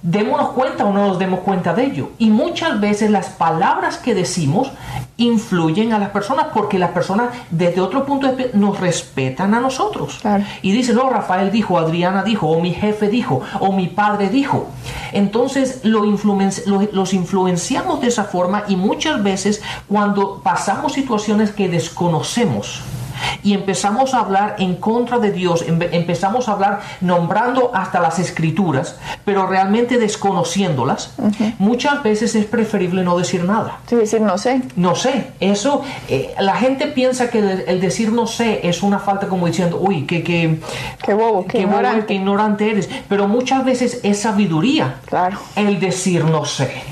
Démonos 0.02 0.50
cuenta 0.50 0.85
o 0.85 0.92
no 0.92 1.09
nos 1.09 1.19
demos 1.19 1.40
cuenta 1.40 1.75
de 1.75 1.85
ello. 1.85 2.11
Y 2.19 2.30
muchas 2.30 2.80
veces 2.80 3.11
las 3.11 3.28
palabras 3.28 3.99
que 3.99 4.14
decimos 4.14 4.71
influyen 5.16 5.92
a 5.92 5.99
las 5.99 6.11
personas 6.11 6.47
porque 6.54 6.78
las 6.78 6.90
personas 6.92 7.28
desde 7.50 7.80
otro 7.80 8.07
punto 8.07 8.26
de 8.26 8.35
vista 8.35 8.57
nos 8.57 8.80
respetan 8.80 9.54
a 9.54 9.61
nosotros. 9.61 10.21
Y 10.62 10.73
dicen, 10.73 10.97
no, 10.97 11.11
Rafael 11.11 11.50
dijo, 11.50 11.78
Adriana 11.78 12.23
dijo, 12.23 12.49
o 12.49 12.61
mi 12.61 12.73
jefe 12.73 13.09
dijo, 13.09 13.42
o 13.61 13.73
mi 13.73 13.88
padre 13.88 14.28
dijo. 14.28 14.69
Entonces 15.12 15.80
lo 15.85 16.04
los 16.04 17.12
influenciamos 17.12 18.00
de 18.00 18.09
esa 18.09 18.25
forma 18.25 18.64
y 18.69 18.76
muchas 18.76 19.23
veces 19.23 19.62
cuando 19.88 20.40
pasamos 20.42 20.95
situaciones 20.95 21.50
que 21.50 21.69
desconocemos, 21.69 22.80
y 23.43 23.55
empezamos 23.55 24.15
a 24.15 24.21
hablar 24.21 24.57
en 24.59 24.77
contra 24.77 25.19
de 25.19 25.33
Dios, 25.33 25.65
empezamos 25.67 26.49
a 26.49 26.53
hablar 26.53 26.81
nombrando 27.00 27.71
hasta 27.75 28.00
las 28.00 28.19
escrituras, 28.19 28.97
pero 29.25 29.47
realmente 29.47 29.99
desconociéndolas, 29.99 31.15
muchas 31.59 32.03
veces 32.03 32.35
es 32.35 32.47
preferible 32.47 33.03
no 33.03 33.19
decir 33.19 33.45
nada. 33.45 33.79
Sí, 33.87 33.97
decir 33.97 34.21
no 34.21 34.39
sé. 34.39 34.62
No 34.77 34.95
sé, 34.95 35.33
eso, 35.41 35.83
eh, 36.09 36.35
la 36.39 36.57
gente 36.57 36.87
piensa 36.87 37.31
que 37.31 37.39
el, 37.39 37.81
decir 37.81 38.12
no 38.12 38.27
sé 38.27 38.69
es 38.69 38.83
una 38.83 38.99
falta 38.99 39.29
como 39.29 39.47
diciendo, 39.47 39.79
uy, 39.81 40.07
que, 40.07 40.23
que, 40.23 40.61
qué 41.03 41.15
bobo, 41.15 41.47
qué, 41.47 41.61
ignorante. 41.61 42.15
ignorante 42.15 42.71
eres, 42.71 42.89
pero 43.09 43.29
muchas 43.29 43.65
veces 43.65 44.00
es 44.03 44.21
sabiduría 44.21 44.97
claro. 45.07 45.39
el 45.57 45.81
decir 45.81 46.25
no 46.25 46.45
sé. 46.45 46.83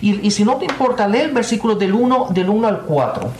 Y, 0.00 0.26
y 0.26 0.30
si 0.30 0.44
no 0.44 0.56
te 0.56 0.64
importa, 0.64 1.06
lee 1.06 1.18
el 1.18 1.32
versículo 1.32 1.74
del 1.74 1.92
1 1.92 2.28
del 2.30 2.48
1 2.48 2.68
al 2.68 2.80
4 2.80 3.30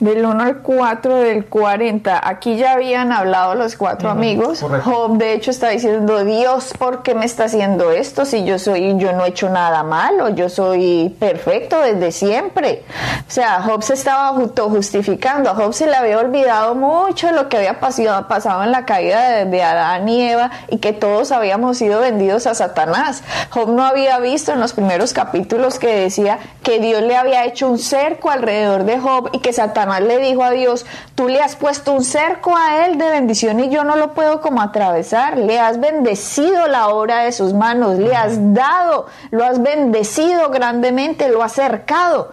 del 0.00 0.24
1 0.24 0.42
al 0.42 0.58
4 0.58 1.16
del 1.16 1.46
40. 1.46 2.20
Aquí 2.28 2.56
ya 2.56 2.72
habían 2.72 3.12
hablado 3.12 3.54
los 3.54 3.76
cuatro 3.76 4.10
amigos. 4.10 4.64
Job 4.84 5.18
de 5.18 5.34
hecho 5.34 5.50
está 5.50 5.70
diciendo, 5.70 6.24
Dios, 6.24 6.72
¿por 6.78 7.02
qué 7.02 7.14
me 7.14 7.26
está 7.26 7.44
haciendo 7.44 7.90
esto? 7.90 8.24
Si 8.24 8.44
yo 8.44 8.58
soy, 8.58 8.96
yo 8.98 9.12
no 9.12 9.24
he 9.24 9.30
hecho 9.30 9.50
nada 9.50 9.82
malo, 9.82 10.28
yo 10.30 10.48
soy 10.48 11.14
perfecto 11.18 11.80
desde 11.80 12.12
siempre. 12.12 12.84
O 13.26 13.30
sea, 13.30 13.62
Job 13.62 13.82
se 13.82 13.94
estaba 13.94 14.34
justificando. 14.34 15.50
A 15.50 15.54
Job 15.54 15.72
se 15.72 15.86
le 15.86 15.96
había 15.96 16.18
olvidado 16.18 16.74
mucho 16.74 17.32
lo 17.32 17.48
que 17.48 17.56
había 17.56 17.80
pasado, 17.80 18.28
pasado 18.28 18.62
en 18.62 18.70
la 18.70 18.84
caída 18.84 19.30
de, 19.30 19.44
de 19.46 19.62
Adán 19.62 20.08
y 20.08 20.22
Eva 20.22 20.50
y 20.68 20.78
que 20.78 20.92
todos 20.92 21.32
habíamos 21.32 21.78
sido 21.78 22.00
vendidos 22.00 22.46
a 22.46 22.54
Satanás. 22.54 23.22
Job 23.50 23.70
no 23.70 23.84
había 23.84 24.18
visto 24.20 24.52
en 24.52 24.60
los 24.60 24.72
primeros 24.72 25.12
capítulos 25.12 25.78
que 25.78 25.88
decía 25.88 26.38
que 26.62 26.78
Dios 26.78 27.02
le 27.02 27.16
había 27.16 27.44
hecho 27.44 27.68
un 27.68 27.78
cerco 27.78 28.30
alrededor 28.30 28.84
de 28.84 28.98
Job 28.98 29.30
y 29.32 29.40
que 29.40 29.52
Satanás 29.52 29.87
le 30.00 30.18
dijo 30.18 30.42
a 30.42 30.50
Dios, 30.50 30.86
tú 31.14 31.28
le 31.28 31.40
has 31.40 31.56
puesto 31.56 31.92
un 31.92 32.04
cerco 32.04 32.56
a 32.56 32.86
él 32.86 32.98
de 32.98 33.10
bendición 33.10 33.60
y 33.60 33.70
yo 33.70 33.84
no 33.84 33.96
lo 33.96 34.12
puedo 34.14 34.40
como 34.40 34.62
atravesar. 34.62 35.38
Le 35.38 35.58
has 35.58 35.80
bendecido 35.80 36.66
la 36.68 36.88
obra 36.88 37.24
de 37.24 37.32
sus 37.32 37.54
manos, 37.54 37.98
le 37.98 38.14
has 38.14 38.54
dado, 38.54 39.06
lo 39.30 39.44
has 39.44 39.62
bendecido 39.62 40.50
grandemente, 40.50 41.28
lo 41.28 41.42
has 41.42 41.52
cercado. 41.52 42.32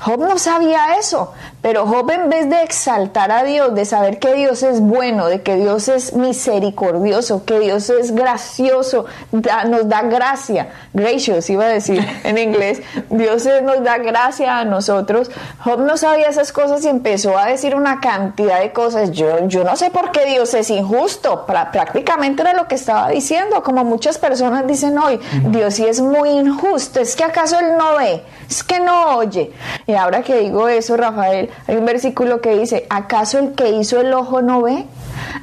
Job 0.00 0.20
no 0.20 0.38
sabía 0.38 0.96
eso, 0.98 1.32
Pero 1.66 1.84
Job 1.84 2.08
en 2.12 2.30
vez 2.30 2.48
de 2.48 2.62
exaltar 2.62 3.32
a 3.32 3.42
Dios, 3.42 3.74
de 3.74 3.84
saber 3.84 4.20
que 4.20 4.34
Dios 4.34 4.62
es 4.62 4.78
bueno, 4.78 5.26
de 5.26 5.42
que 5.42 5.56
Dios 5.56 5.88
es 5.88 6.12
misericordioso, 6.12 7.44
que 7.44 7.58
Dios 7.58 7.90
es 7.90 8.14
gracioso, 8.14 9.06
nos 9.32 9.88
da 9.88 10.02
gracia, 10.02 10.68
gracious 10.92 11.50
iba 11.50 11.64
a 11.64 11.68
decir 11.68 12.06
en 12.22 12.38
inglés, 12.38 12.82
Dios 13.10 13.48
nos 13.64 13.82
da 13.82 13.98
gracia 13.98 14.58
a 14.58 14.64
nosotros. 14.64 15.28
Job 15.58 15.80
no 15.80 15.96
sabía 15.96 16.28
esas 16.28 16.52
cosas 16.52 16.84
y 16.84 16.88
empezó 16.88 17.36
a 17.36 17.46
decir 17.46 17.74
una 17.74 17.98
cantidad 17.98 18.60
de 18.60 18.72
cosas. 18.72 19.10
Yo, 19.10 19.48
yo 19.48 19.64
no 19.64 19.74
sé 19.74 19.90
por 19.90 20.12
qué 20.12 20.24
Dios 20.24 20.54
es 20.54 20.70
injusto, 20.70 21.46
prácticamente 21.46 22.42
era 22.42 22.52
lo 22.52 22.68
que 22.68 22.76
estaba 22.76 23.08
diciendo, 23.08 23.64
como 23.64 23.82
muchas 23.82 24.18
personas 24.18 24.68
dicen 24.68 24.96
hoy, 24.98 25.18
Dios 25.46 25.74
sí 25.74 25.84
es 25.84 26.00
muy 26.00 26.28
injusto, 26.28 27.00
es 27.00 27.16
que 27.16 27.24
acaso 27.24 27.58
Él 27.58 27.76
no 27.76 27.96
ve, 27.96 28.22
es 28.48 28.62
que 28.62 28.78
no 28.78 29.16
oye. 29.16 29.50
Y 29.88 29.94
ahora 29.94 30.22
que 30.22 30.38
digo 30.38 30.68
eso, 30.68 30.96
Rafael, 30.96 31.50
hay 31.66 31.76
un 31.76 31.86
versículo 31.86 32.40
que 32.40 32.56
dice, 32.56 32.86
¿acaso 32.90 33.38
el 33.38 33.54
que 33.54 33.70
hizo 33.70 34.00
el 34.00 34.12
ojo 34.12 34.42
no 34.42 34.62
ve? 34.62 34.86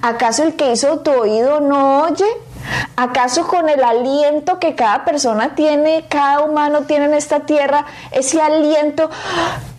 ¿Acaso 0.01 0.43
el 0.43 0.55
que 0.55 0.71
hizo 0.71 0.99
tu 0.99 1.11
oído 1.11 1.59
no 1.59 2.03
oye? 2.03 2.25
¿Acaso 2.95 3.47
con 3.47 3.69
el 3.69 3.83
aliento 3.83 4.59
que 4.59 4.75
cada 4.75 5.03
persona 5.03 5.55
tiene, 5.55 6.05
cada 6.07 6.41
humano 6.41 6.83
tiene 6.83 7.05
en 7.05 7.13
esta 7.13 7.41
tierra, 7.41 7.85
ese 8.11 8.41
aliento 8.41 9.09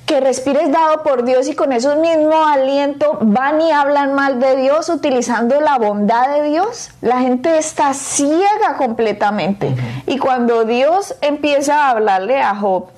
que 0.07 0.21
respires 0.21 0.71
dado 0.71 1.03
por 1.03 1.25
Dios 1.25 1.49
y 1.49 1.55
con 1.55 1.73
esos 1.73 1.97
mismo 1.97 2.47
aliento 2.47 3.19
van 3.23 3.61
y 3.62 3.73
hablan 3.73 4.12
mal 4.12 4.38
de 4.38 4.57
Dios 4.57 4.91
utilizando 4.91 5.61
la 5.61 5.79
bondad 5.79 6.29
de 6.29 6.43
Dios? 6.50 6.91
La 7.00 7.21
gente 7.21 7.57
está 7.57 7.95
ciega 7.95 8.76
completamente. 8.76 9.75
Y 10.07 10.19
cuando 10.19 10.64
Dios 10.64 11.14
empieza 11.23 11.87
a 11.87 11.91
hablarle 11.91 12.43
a 12.43 12.55
Job, 12.55 12.88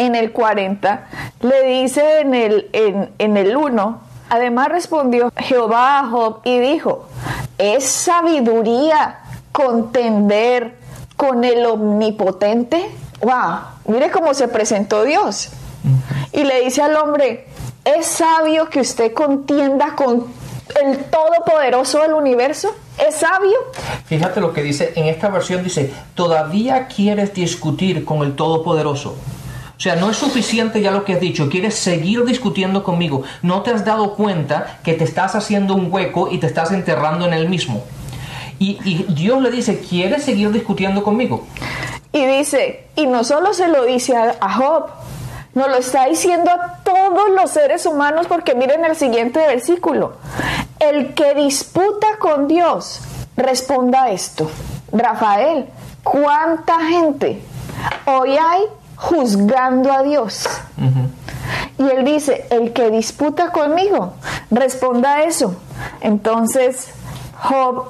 en 0.00 0.14
el 0.14 0.32
40, 0.32 1.08
le 1.42 1.62
dice 1.64 2.20
en 2.20 2.34
el, 2.34 2.70
en, 2.72 3.36
el 3.36 3.54
1, 3.54 4.00
además 4.30 4.68
respondió 4.68 5.30
Jehová 5.36 5.98
a 5.98 6.08
Job 6.08 6.40
y 6.44 6.58
dijo, 6.58 7.06
es 7.58 7.84
sabiduría 7.84 9.20
contender 9.52 10.78
con 11.16 11.44
el 11.44 11.66
omnipotente. 11.66 12.90
¡Wow! 13.20 13.58
Mire 13.88 14.10
cómo 14.10 14.32
se 14.32 14.48
presentó 14.48 15.04
Dios. 15.04 15.50
Y 16.32 16.44
le 16.44 16.62
dice 16.62 16.80
al 16.80 16.96
hombre, 16.96 17.46
es 17.84 18.06
sabio 18.06 18.70
que 18.70 18.80
usted 18.80 19.12
contienda 19.12 19.94
con 19.94 20.32
el 20.82 21.04
Todopoderoso 21.04 22.00
del 22.00 22.14
universo? 22.14 22.74
¿Es 23.06 23.16
sabio? 23.16 23.58
Fíjate 24.06 24.40
lo 24.40 24.54
que 24.54 24.62
dice, 24.62 24.94
en 24.96 25.06
esta 25.06 25.28
versión 25.28 25.62
dice, 25.62 25.92
todavía 26.14 26.86
quieres 26.86 27.34
discutir 27.34 28.06
con 28.06 28.22
el 28.22 28.34
Todopoderoso. 28.34 29.16
O 29.80 29.82
sea, 29.82 29.96
no 29.96 30.10
es 30.10 30.18
suficiente 30.18 30.82
ya 30.82 30.90
lo 30.90 31.06
que 31.06 31.14
has 31.14 31.20
dicho, 31.20 31.48
quieres 31.48 31.74
seguir 31.74 32.26
discutiendo 32.26 32.84
conmigo. 32.84 33.22
No 33.40 33.62
te 33.62 33.70
has 33.70 33.82
dado 33.82 34.14
cuenta 34.14 34.78
que 34.84 34.92
te 34.92 35.04
estás 35.04 35.34
haciendo 35.34 35.74
un 35.74 35.90
hueco 35.90 36.28
y 36.30 36.36
te 36.36 36.46
estás 36.46 36.70
enterrando 36.72 37.24
en 37.24 37.32
el 37.32 37.48
mismo. 37.48 37.82
Y, 38.58 38.74
Dios 39.08 39.40
le 39.40 39.50
dice, 39.50 39.80
¿quieres 39.80 40.24
seguir 40.24 40.52
discutiendo 40.52 41.02
conmigo? 41.02 41.46
Y 42.12 42.26
dice, 42.26 42.88
y 42.94 43.06
no 43.06 43.24
solo 43.24 43.54
se 43.54 43.68
lo 43.68 43.86
dice 43.86 44.14
a, 44.14 44.52
Job, 44.52 44.88
nos 45.54 45.68
lo 45.68 45.76
está 45.76 46.08
diciendo 46.08 46.50
a 46.50 46.80
todos 46.84 47.30
los 47.30 47.50
seres 47.50 47.86
humanos 47.86 48.26
porque 48.26 48.54
miren 48.54 48.84
el 48.84 48.96
siguiente 48.96 49.38
versículo. 49.38 50.18
El 50.78 51.14
que 51.14 51.32
disputa 51.32 52.18
con 52.18 52.48
Dios, 52.48 53.00
responda 53.34 54.10
esto. 54.10 54.50
Rafael, 54.92 55.70
¿cuánta 56.04 56.80
gente 56.80 57.40
hoy 58.04 58.36
hay 58.36 58.64
juzgando 59.00 59.92
a 59.92 60.02
Dios. 60.02 60.46
Y 61.78 61.82
él 61.82 62.04
dice, 62.04 62.46
el 62.50 62.72
que 62.72 62.90
disputa 62.90 63.50
conmigo, 63.50 64.12
responda 64.50 65.16
a 65.16 65.22
eso. 65.22 65.56
Entonces 66.02 66.88
Job 67.42 67.86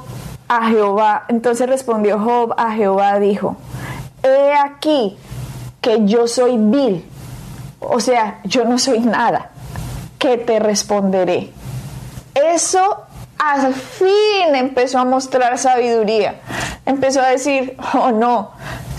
a 0.49 0.69
Jehová, 0.69 1.25
entonces 1.29 1.69
respondió 1.69 2.19
Job 2.19 2.55
a 2.57 2.73
Jehová, 2.73 3.19
dijo, 3.19 3.57
he 4.23 4.53
aquí 4.55 5.19
que 5.81 6.05
yo 6.07 6.29
soy 6.29 6.57
vil, 6.57 7.05
o 7.81 8.01
sea, 8.01 8.41
yo 8.45 8.65
no 8.65 8.79
soy 8.79 9.01
nada, 9.01 9.51
que 10.19 10.37
te 10.39 10.61
responderé. 10.61 11.53
Eso 12.35 13.05
al 13.39 13.75
fin 13.75 14.55
empezó 14.55 14.99
a 14.99 15.05
mostrar 15.05 15.59
sabiduría. 15.59 16.41
Empezó 16.87 17.23
a 17.23 17.29
decir, 17.29 17.77
oh 17.95 18.13
no, 18.13 18.53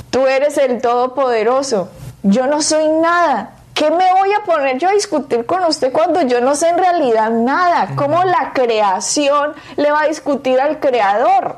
tú 0.10 0.26
eres 0.28 0.58
el 0.58 0.82
Todopoderoso 0.82 1.90
yo 2.24 2.48
no 2.48 2.62
soy 2.62 2.88
nada. 2.88 3.52
¿Qué 3.74 3.90
me 3.90 4.14
voy 4.14 4.32
a 4.34 4.44
poner 4.44 4.78
yo 4.78 4.90
a 4.90 4.92
discutir 4.92 5.46
con 5.46 5.64
usted 5.64 5.92
cuando 5.92 6.22
yo 6.22 6.42
no 6.42 6.56
sé 6.56 6.70
en 6.70 6.78
realidad 6.78 7.32
nada? 7.32 7.90
¿Cómo 7.96 8.24
la 8.24 8.52
creación 8.54 9.54
le 9.78 9.92
va 9.92 10.02
a 10.02 10.08
discutir 10.08 10.60
al 10.60 10.80
creador? 10.80 11.58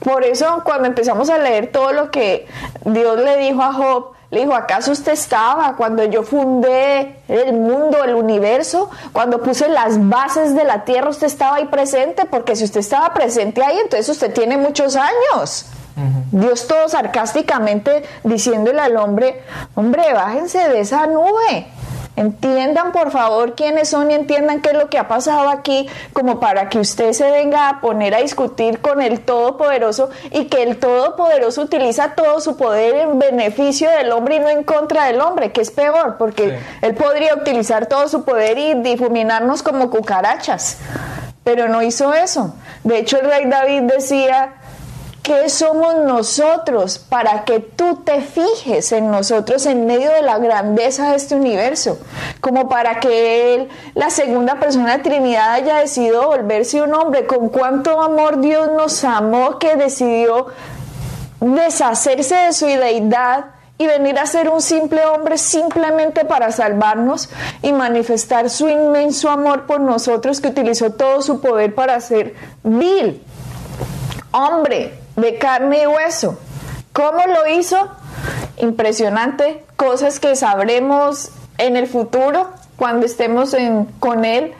Por 0.00 0.24
eso 0.24 0.62
cuando 0.64 0.86
empezamos 0.86 1.30
a 1.30 1.38
leer 1.38 1.72
todo 1.72 1.92
lo 1.92 2.10
que 2.10 2.46
Dios 2.84 3.18
le 3.18 3.38
dijo 3.38 3.62
a 3.62 3.72
Job, 3.72 4.12
le 4.30 4.40
dijo, 4.40 4.54
¿acaso 4.54 4.90
usted 4.90 5.12
estaba 5.12 5.76
cuando 5.76 6.04
yo 6.04 6.24
fundé 6.24 7.20
el 7.28 7.52
mundo, 7.52 8.02
el 8.04 8.14
universo? 8.14 8.90
Cuando 9.12 9.40
puse 9.40 9.68
las 9.68 10.08
bases 10.08 10.54
de 10.54 10.64
la 10.64 10.84
tierra, 10.84 11.08
usted 11.08 11.28
estaba 11.28 11.56
ahí 11.56 11.66
presente, 11.66 12.24
porque 12.26 12.56
si 12.56 12.64
usted 12.64 12.80
estaba 12.80 13.14
presente 13.14 13.62
ahí, 13.62 13.78
entonces 13.78 14.08
usted 14.08 14.34
tiene 14.34 14.56
muchos 14.56 14.96
años. 14.96 15.66
Dios 16.30 16.66
todo 16.66 16.88
sarcásticamente 16.88 18.02
diciéndole 18.22 18.80
al 18.80 18.96
hombre, 18.96 19.42
hombre, 19.74 20.12
bájense 20.12 20.68
de 20.68 20.80
esa 20.80 21.06
nube. 21.06 21.66
Entiendan 22.16 22.92
por 22.92 23.10
favor 23.10 23.54
quiénes 23.54 23.90
son 23.90 24.10
y 24.10 24.14
entiendan 24.14 24.62
qué 24.62 24.70
es 24.70 24.74
lo 24.74 24.88
que 24.88 24.98
ha 24.98 25.06
pasado 25.06 25.50
aquí, 25.50 25.86
como 26.14 26.40
para 26.40 26.70
que 26.70 26.78
usted 26.78 27.12
se 27.12 27.30
venga 27.30 27.68
a 27.68 27.80
poner 27.82 28.14
a 28.14 28.20
discutir 28.20 28.80
con 28.80 29.02
el 29.02 29.20
Todopoderoso 29.20 30.08
y 30.30 30.46
que 30.46 30.62
el 30.62 30.78
Todopoderoso 30.78 31.60
utiliza 31.60 32.14
todo 32.14 32.40
su 32.40 32.56
poder 32.56 32.94
en 32.94 33.18
beneficio 33.18 33.90
del 33.90 34.12
hombre 34.12 34.36
y 34.36 34.40
no 34.40 34.48
en 34.48 34.64
contra 34.64 35.04
del 35.04 35.20
hombre, 35.20 35.52
que 35.52 35.60
es 35.60 35.70
peor, 35.70 36.16
porque 36.16 36.58
él 36.80 36.94
podría 36.94 37.34
utilizar 37.34 37.84
todo 37.84 38.08
su 38.08 38.24
poder 38.24 38.56
y 38.56 38.74
difuminarnos 38.74 39.62
como 39.62 39.90
cucarachas, 39.90 40.78
pero 41.44 41.68
no 41.68 41.82
hizo 41.82 42.14
eso. 42.14 42.54
De 42.82 42.98
hecho, 42.98 43.20
el 43.20 43.26
rey 43.28 43.44
David 43.44 43.82
decía, 43.82 44.54
¿Qué 45.26 45.48
somos 45.48 45.96
nosotros 45.96 46.98
para 47.00 47.44
que 47.44 47.58
tú 47.58 47.96
te 48.04 48.20
fijes 48.20 48.92
en 48.92 49.10
nosotros 49.10 49.66
en 49.66 49.84
medio 49.84 50.12
de 50.12 50.22
la 50.22 50.38
grandeza 50.38 51.10
de 51.10 51.16
este 51.16 51.34
universo? 51.34 51.98
Como 52.40 52.68
para 52.68 53.00
que 53.00 53.54
Él, 53.54 53.68
la 53.94 54.10
segunda 54.10 54.60
persona 54.60 54.96
de 54.96 55.02
Trinidad, 55.02 55.54
haya 55.54 55.78
decidido 55.78 56.28
volverse 56.28 56.80
un 56.80 56.94
hombre. 56.94 57.26
Con 57.26 57.48
cuánto 57.48 58.00
amor 58.00 58.40
Dios 58.40 58.70
nos 58.76 59.02
amó 59.02 59.58
que 59.58 59.74
decidió 59.74 60.46
deshacerse 61.40 62.36
de 62.36 62.52
su 62.52 62.66
deidad 62.66 63.46
y 63.78 63.88
venir 63.88 64.20
a 64.20 64.26
ser 64.26 64.48
un 64.48 64.62
simple 64.62 65.04
hombre 65.06 65.38
simplemente 65.38 66.24
para 66.24 66.52
salvarnos 66.52 67.30
y 67.62 67.72
manifestar 67.72 68.48
su 68.48 68.68
inmenso 68.68 69.28
amor 69.28 69.66
por 69.66 69.80
nosotros 69.80 70.40
que 70.40 70.50
utilizó 70.50 70.92
todo 70.92 71.20
su 71.20 71.40
poder 71.40 71.74
para 71.74 71.98
ser 71.98 72.36
vil, 72.62 73.20
hombre, 74.30 75.05
de 75.16 75.38
carne 75.38 75.82
y 75.82 75.86
hueso. 75.86 76.38
¿Cómo 76.92 77.18
lo 77.26 77.46
hizo? 77.58 77.90
Impresionante, 78.58 79.64
cosas 79.76 80.20
que 80.20 80.36
sabremos 80.36 81.30
en 81.58 81.76
el 81.76 81.86
futuro 81.86 82.50
cuando 82.76 83.06
estemos 83.06 83.54
con 83.98 84.24
Él, 84.24 84.54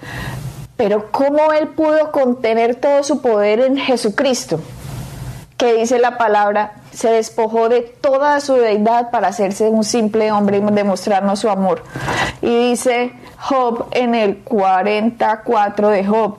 pero 0.77 1.11
cómo 1.11 1.53
Él 1.53 1.69
pudo 1.69 2.11
contener 2.13 2.75
todo 2.77 3.03
su 3.03 3.21
poder 3.21 3.61
en 3.61 3.77
Jesucristo, 3.77 4.61
que 5.57 5.75
dice 5.75 5.99
la 5.99 6.19
palabra, 6.19 6.75
se 6.93 7.11
despojó 7.11 7.69
de 7.69 7.83
toda 7.83 8.41
su 8.41 8.55
deidad 8.55 9.11
para 9.11 9.29
hacerse 9.29 9.69
un 9.69 9.85
simple 9.85 10.33
hombre 10.33 10.59
y 10.59 10.61
demostrarnos 10.61 11.41
su 11.41 11.51
amor. 11.51 11.83
Y 12.43 12.71
dice 12.71 13.13
Job 13.39 13.87
en 13.93 14.15
el 14.15 14.39
44 14.39 15.89
de 15.89 16.05
Job, 16.05 16.39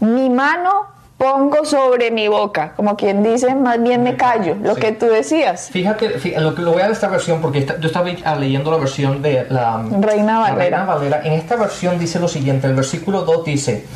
mi 0.00 0.28
mano 0.30 0.93
pongo 1.16 1.64
sobre 1.64 2.10
mi 2.10 2.28
boca, 2.28 2.72
como 2.76 2.96
quien 2.96 3.22
dice, 3.22 3.54
más 3.54 3.82
bien 3.82 4.02
me 4.02 4.16
callo, 4.16 4.56
lo 4.60 4.74
que 4.74 4.92
tú 4.92 5.06
decías. 5.06 5.70
Fíjate, 5.70 6.40
lo 6.40 6.54
que 6.54 6.62
lo 6.62 6.72
voy 6.72 6.82
a 6.82 6.88
esta 6.88 7.08
versión, 7.08 7.40
porque 7.40 7.64
yo 7.64 7.86
estaba 7.86 8.10
leyendo 8.36 8.70
la 8.70 8.78
versión 8.78 9.22
de 9.22 9.46
la 9.48 9.82
Reina 10.00 10.40
Valera. 10.40 10.56
Reina 10.56 10.84
Valera. 10.84 11.20
En 11.24 11.32
esta 11.32 11.56
versión 11.56 11.98
dice 11.98 12.18
lo 12.18 12.28
siguiente, 12.28 12.66
el 12.66 12.74
versículo 12.74 13.22
2 13.22 13.44
dice, 13.44 13.86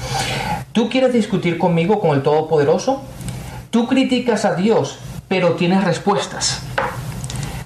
¿tú 0.73 0.89
quieres 0.89 1.13
discutir 1.13 1.59
conmigo 1.59 2.01
con 2.01 2.17
el 2.17 2.23
Todopoderoso? 2.23 3.03
Tú 3.71 3.87
criticas 3.87 4.45
a 4.45 4.55
Dios, 4.55 4.99
pero 5.29 5.53
tienes 5.53 5.85
respuestas. 5.85 6.63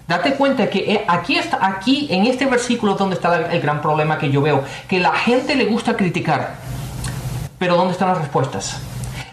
Date 0.09 0.35
cuenta 0.35 0.69
que 0.69 0.79
eh, 0.93 1.05
aquí 1.07 1.39
está, 1.39 1.65
aquí 1.65 2.09
en 2.11 2.27
este 2.27 2.47
versículo 2.47 2.95
donde 2.95 3.15
está 3.15 3.51
el 3.51 3.61
gran 3.61 3.81
problema 3.81 4.19
que 4.19 4.31
yo 4.31 4.43
veo, 4.43 4.65
que 4.89 4.99
la 4.99 5.13
gente 5.15 5.55
le 5.55 5.67
gusta 5.67 5.97
criticar, 5.97 6.55
pero 7.59 7.77
¿dónde 7.77 7.93
están 7.93 8.09
las 8.09 8.19
respuestas? 8.19 8.81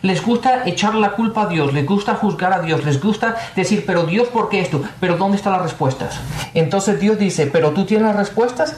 Les 0.02 0.26
gusta 0.26 0.64
echar 0.66 0.96
la 0.96 1.12
culpa 1.12 1.44
a 1.44 1.48
Dios, 1.48 1.74
les 1.74 1.86
gusta 1.86 2.16
juzgar 2.16 2.54
a 2.54 2.62
Dios, 2.62 2.86
les 2.86 3.02
gusta 3.02 3.36
decir, 3.56 3.84
pero 3.86 4.04
Dios, 4.04 4.30
¿por 4.30 4.48
qué 4.48 4.62
esto? 4.62 4.82
Pero 5.00 5.18
¿dónde 5.18 5.38
están 5.38 5.54
las 5.54 5.62
respuestas? 5.62 6.16
Entonces 6.54 7.00
Dios 7.00 7.18
dice, 7.18 7.48
pero 7.48 7.72
tú 7.72 7.86
tienes 7.86 8.08
las 8.08 8.16
respuestas. 8.16 8.76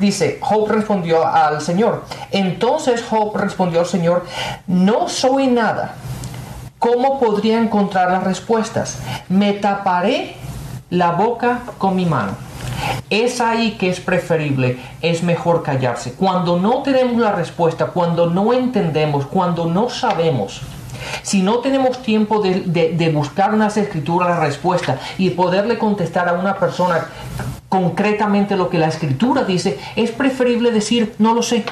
Dice, 0.00 0.38
Job 0.40 0.68
respondió 0.70 1.26
al 1.26 1.60
Señor. 1.60 2.04
Entonces 2.32 3.04
Job 3.08 3.36
respondió 3.36 3.80
al 3.80 3.86
Señor, 3.86 4.24
no 4.66 5.08
soy 5.08 5.46
nada. 5.46 5.94
¿Cómo 6.80 7.18
podría 7.20 7.60
encontrar 7.60 8.10
las 8.10 8.24
respuestas? 8.24 8.98
Me 9.28 9.52
taparé 9.54 10.36
la 10.90 11.12
boca 11.12 11.60
con 11.78 11.96
mi 11.96 12.04
mano. 12.04 12.32
Es 13.10 13.40
ahí 13.40 13.72
que 13.72 13.90
es 13.90 14.00
preferible, 14.00 14.78
es 15.00 15.22
mejor 15.22 15.62
callarse. 15.62 16.12
Cuando 16.12 16.58
no 16.58 16.82
tenemos 16.82 17.20
la 17.20 17.32
respuesta, 17.32 17.86
cuando 17.86 18.28
no 18.28 18.52
entendemos, 18.52 19.26
cuando 19.26 19.66
no 19.66 19.88
sabemos, 19.88 20.62
si 21.22 21.42
no 21.42 21.58
tenemos 21.58 22.02
tiempo 22.02 22.40
de, 22.40 23.10
buscar 23.14 23.54
unas 23.54 23.76
escrituras, 23.76 24.28
la 24.28 24.40
respuesta 24.40 24.98
y 25.18 25.30
poderle 25.30 25.78
contestar 25.78 26.28
a 26.28 26.32
una 26.34 26.56
persona 26.58 27.06
concretamente 27.68 28.56
lo 28.56 28.70
que 28.70 28.78
la 28.78 28.88
escritura 28.88 29.44
dice, 29.44 29.78
es 29.96 30.10
preferible 30.10 30.70
decir, 30.70 31.14
no 31.18 31.34
lo 31.34 31.42
sé. 31.42 31.64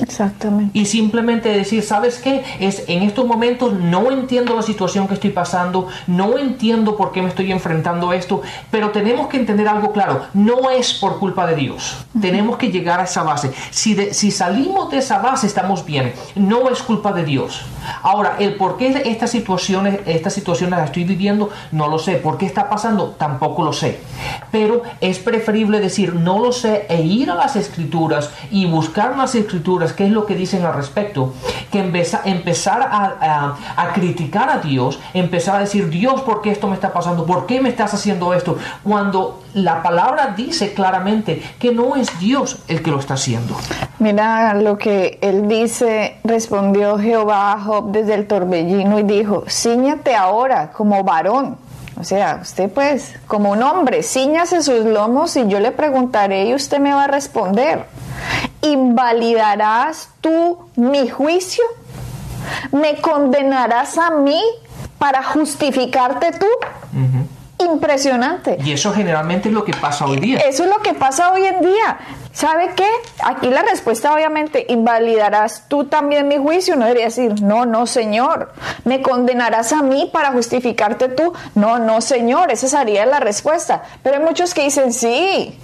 Exactamente. 0.00 0.78
Y 0.78 0.86
simplemente 0.86 1.48
decir, 1.50 1.82
¿sabes 1.82 2.18
qué? 2.18 2.44
Es 2.60 2.84
en 2.88 3.02
estos 3.02 3.26
momentos 3.26 3.72
no 3.74 4.10
entiendo 4.10 4.54
la 4.54 4.62
situación 4.62 5.08
que 5.08 5.14
estoy 5.14 5.30
pasando, 5.30 5.88
no 6.06 6.38
entiendo 6.38 6.96
por 6.96 7.12
qué 7.12 7.22
me 7.22 7.28
estoy 7.28 7.52
enfrentando 7.52 8.10
a 8.10 8.16
esto, 8.16 8.42
pero 8.70 8.90
tenemos 8.90 9.28
que 9.28 9.36
entender 9.36 9.68
algo 9.68 9.92
claro, 9.92 10.22
no 10.34 10.70
es 10.70 10.94
por 10.94 11.18
culpa 11.18 11.46
de 11.46 11.56
Dios. 11.56 11.96
Tenemos 12.20 12.56
que 12.56 12.70
llegar 12.70 13.00
a 13.00 13.04
esa 13.04 13.22
base. 13.22 13.52
Si, 13.70 13.94
si 14.12 14.30
salimos 14.30 14.90
de 14.90 14.98
esa 14.98 15.18
base 15.18 15.46
estamos 15.46 15.84
bien, 15.84 16.12
no 16.34 16.68
es 16.70 16.82
culpa 16.82 17.12
de 17.12 17.24
Dios. 17.24 17.62
Ahora, 18.02 18.36
el 18.38 18.54
por 18.54 18.76
qué 18.76 19.02
estas 19.06 19.30
situaciones, 19.30 20.00
estas 20.06 20.32
situaciones 20.32 20.78
las 20.78 20.88
estoy 20.88 21.04
viviendo, 21.04 21.50
no 21.72 21.88
lo 21.88 21.98
sé. 21.98 22.16
¿Por 22.16 22.38
qué 22.38 22.46
está 22.46 22.68
pasando? 22.68 23.16
Tampoco 23.18 23.62
lo 23.62 23.72
sé. 23.72 24.00
Pero 24.50 24.82
es 25.00 25.18
preferible 25.18 25.80
decir 25.80 26.14
no 26.14 26.38
lo 26.38 26.52
sé 26.52 26.86
e 26.88 27.02
ir 27.02 27.30
a 27.30 27.34
las 27.34 27.56
escrituras 27.56 28.30
y 28.50 28.66
buscar 28.66 29.16
las 29.16 29.34
escrituras 29.34 29.92
qué 29.92 30.06
es 30.06 30.12
lo 30.12 30.26
que 30.26 30.34
dicen 30.34 30.64
al 30.64 30.74
respecto, 30.74 31.34
que 31.70 31.80
empezar 31.80 32.82
a, 32.82 33.56
a, 33.76 33.92
criticar 33.92 34.50
a 34.50 34.58
Dios, 34.58 34.98
empezar 35.14 35.56
a 35.56 35.60
decir, 35.60 35.88
Dios, 35.90 36.20
¿por 36.22 36.42
qué 36.42 36.50
esto 36.50 36.68
me 36.68 36.74
está 36.74 36.92
pasando? 36.92 37.26
¿Por 37.26 37.46
qué 37.46 37.60
me 37.60 37.68
estás 37.68 37.94
haciendo 37.94 38.34
esto? 38.34 38.58
Cuando 38.82 39.42
la 39.54 39.82
palabra 39.82 40.34
dice 40.36 40.74
claramente 40.74 41.42
que 41.58 41.72
no 41.72 41.96
es 41.96 42.18
Dios 42.18 42.58
el 42.68 42.82
que 42.82 42.90
lo 42.90 42.98
está 42.98 43.14
haciendo. 43.14 43.56
Mira 43.98 44.54
lo 44.54 44.78
que 44.78 45.18
él 45.22 45.48
dice, 45.48 46.18
respondió 46.24 46.98
Jehová 46.98 47.52
a 47.52 47.60
Job 47.60 47.90
desde 47.90 48.14
el 48.14 48.26
torbellino 48.26 48.98
y 48.98 49.02
dijo, 49.02 49.44
ciñate 49.48 50.14
ahora 50.14 50.70
como 50.70 51.02
varón. 51.02 51.56
O 52.00 52.04
sea, 52.04 52.38
usted 52.40 52.70
pues, 52.70 53.16
como 53.26 53.50
un 53.50 53.62
hombre, 53.62 54.04
ciñase 54.04 54.62
sus 54.62 54.84
lomos 54.84 55.36
y 55.36 55.48
yo 55.48 55.58
le 55.58 55.72
preguntaré 55.72 56.46
y 56.46 56.54
usted 56.54 56.78
me 56.78 56.94
va 56.94 57.04
a 57.04 57.08
responder. 57.08 57.86
¿invalidarás 58.62 60.10
tú 60.20 60.58
mi 60.76 61.08
juicio? 61.08 61.64
¿Me 62.72 63.00
condenarás 63.00 63.98
a 63.98 64.10
mí 64.10 64.40
para 64.98 65.22
justificarte 65.22 66.32
tú? 66.32 66.46
Impresionante. 67.58 68.56
Y 68.64 68.72
eso 68.72 68.92
generalmente 68.92 69.48
es 69.48 69.54
lo 69.54 69.64
que 69.64 69.72
pasa 69.72 70.06
hoy 70.06 70.18
día. 70.18 70.38
Eso 70.38 70.62
es 70.64 70.70
lo 70.70 70.78
que 70.78 70.94
pasa 70.94 71.32
hoy 71.32 71.44
en 71.44 71.60
día. 71.60 71.98
¿Sabe 72.32 72.70
qué? 72.76 72.86
Aquí 73.24 73.48
la 73.48 73.62
respuesta 73.62 74.14
obviamente, 74.14 74.64
¿invalidarás 74.68 75.64
tú 75.68 75.84
también 75.84 76.28
mi 76.28 76.36
juicio? 76.36 76.76
No 76.76 76.84
debería 76.84 77.06
decir, 77.06 77.42
no, 77.42 77.66
no, 77.66 77.86
Señor. 77.86 78.52
¿Me 78.84 79.02
condenarás 79.02 79.72
a 79.72 79.82
mí 79.82 80.08
para 80.12 80.30
justificarte 80.30 81.08
tú? 81.08 81.32
No, 81.56 81.80
no, 81.80 82.00
Señor. 82.00 82.52
Esa 82.52 82.68
sería 82.68 83.06
la 83.06 83.18
respuesta. 83.18 83.82
Pero 84.04 84.18
hay 84.18 84.22
muchos 84.22 84.54
que 84.54 84.62
dicen, 84.62 84.92
sí. 84.92 85.58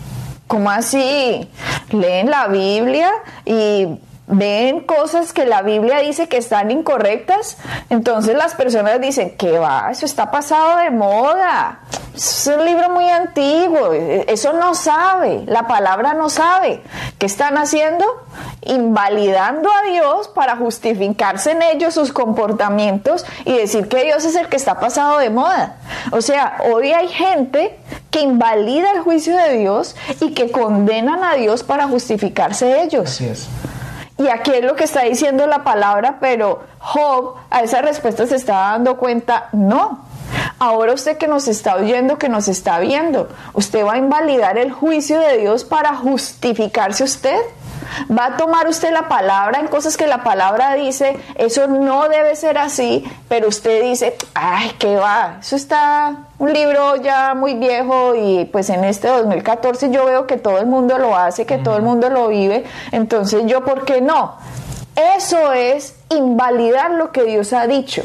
¿Cómo 0.48 0.70
así? 0.70 1.48
Leen 1.90 2.28
la 2.28 2.48
Biblia 2.48 3.10
y 3.44 3.86
ven 4.26 4.80
cosas 4.80 5.32
que 5.32 5.44
la 5.44 5.62
Biblia 5.62 5.98
dice 5.98 6.28
que 6.28 6.38
están 6.38 6.70
incorrectas, 6.70 7.58
entonces 7.90 8.36
las 8.36 8.54
personas 8.54 9.00
dicen, 9.00 9.36
que 9.36 9.58
va? 9.58 9.88
Eso 9.90 10.06
está 10.06 10.30
pasado 10.30 10.78
de 10.78 10.90
moda. 10.90 11.80
Es 12.14 12.46
un 12.46 12.64
libro 12.64 12.90
muy 12.90 13.08
antiguo, 13.08 13.92
eso 13.92 14.52
no 14.52 14.74
sabe, 14.74 15.42
la 15.46 15.66
palabra 15.66 16.14
no 16.14 16.28
sabe. 16.28 16.80
¿Qué 17.18 17.26
están 17.26 17.58
haciendo? 17.58 18.04
Invalidando 18.62 19.68
a 19.68 19.90
Dios 19.90 20.28
para 20.28 20.56
justificarse 20.56 21.50
en 21.50 21.62
ellos 21.62 21.92
sus 21.92 22.12
comportamientos 22.12 23.26
y 23.44 23.54
decir 23.54 23.88
que 23.88 24.04
Dios 24.04 24.24
es 24.24 24.36
el 24.36 24.48
que 24.48 24.56
está 24.56 24.78
pasado 24.78 25.18
de 25.18 25.30
moda. 25.30 25.76
O 26.12 26.20
sea, 26.20 26.58
hoy 26.72 26.92
hay 26.92 27.08
gente 27.08 27.76
que 28.12 28.20
invalida 28.20 28.92
el 28.92 29.00
juicio 29.00 29.36
de 29.36 29.58
Dios 29.58 29.96
y 30.20 30.34
que 30.34 30.52
condenan 30.52 31.24
a 31.24 31.34
Dios 31.34 31.64
para 31.64 31.88
justificarse 31.88 32.82
ellos. 32.82 33.10
Así 33.10 33.26
es. 33.26 33.48
Y 34.16 34.28
aquí 34.28 34.52
es 34.52 34.64
lo 34.64 34.76
que 34.76 34.84
está 34.84 35.02
diciendo 35.02 35.46
la 35.46 35.64
palabra, 35.64 36.18
pero 36.20 36.62
Job 36.78 37.34
a 37.50 37.62
esa 37.62 37.82
respuesta 37.82 38.26
se 38.26 38.36
está 38.36 38.54
dando 38.54 38.96
cuenta, 38.96 39.48
no. 39.52 40.04
Ahora 40.58 40.92
usted 40.92 41.18
que 41.18 41.26
nos 41.26 41.48
está 41.48 41.76
oyendo, 41.76 42.16
que 42.16 42.28
nos 42.28 42.48
está 42.48 42.78
viendo, 42.78 43.28
¿usted 43.54 43.84
va 43.84 43.94
a 43.94 43.98
invalidar 43.98 44.56
el 44.56 44.72
juicio 44.72 45.18
de 45.18 45.38
Dios 45.38 45.64
para 45.64 45.94
justificarse 45.96 47.02
usted? 47.02 47.38
va 48.10 48.26
a 48.26 48.36
tomar 48.36 48.66
usted 48.68 48.92
la 48.92 49.08
palabra 49.08 49.60
en 49.60 49.68
cosas 49.68 49.96
que 49.96 50.06
la 50.06 50.22
palabra 50.22 50.74
dice, 50.74 51.16
eso 51.36 51.66
no 51.66 52.08
debe 52.08 52.36
ser 52.36 52.58
así, 52.58 53.04
pero 53.28 53.48
usted 53.48 53.82
dice, 53.82 54.16
ay, 54.34 54.72
¿qué 54.78 54.96
va? 54.96 55.38
Eso 55.40 55.56
está 55.56 56.28
un 56.44 56.52
libro 56.52 56.96
ya 56.96 57.34
muy 57.34 57.54
viejo 57.54 58.14
y 58.14 58.44
pues 58.44 58.68
en 58.68 58.84
este 58.84 59.08
2014 59.08 59.90
yo 59.90 60.04
veo 60.04 60.26
que 60.26 60.36
todo 60.36 60.58
el 60.58 60.66
mundo 60.66 60.98
lo 60.98 61.16
hace, 61.16 61.46
que 61.46 61.56
todo 61.56 61.78
el 61.78 61.82
mundo 61.82 62.10
lo 62.10 62.28
vive, 62.28 62.64
entonces 62.92 63.44
yo, 63.46 63.64
¿por 63.64 63.86
qué 63.86 64.02
no? 64.02 64.36
Eso 65.16 65.54
es 65.54 65.96
invalidar 66.10 66.90
lo 66.92 67.12
que 67.12 67.24
Dios 67.24 67.54
ha 67.54 67.66
dicho. 67.66 68.02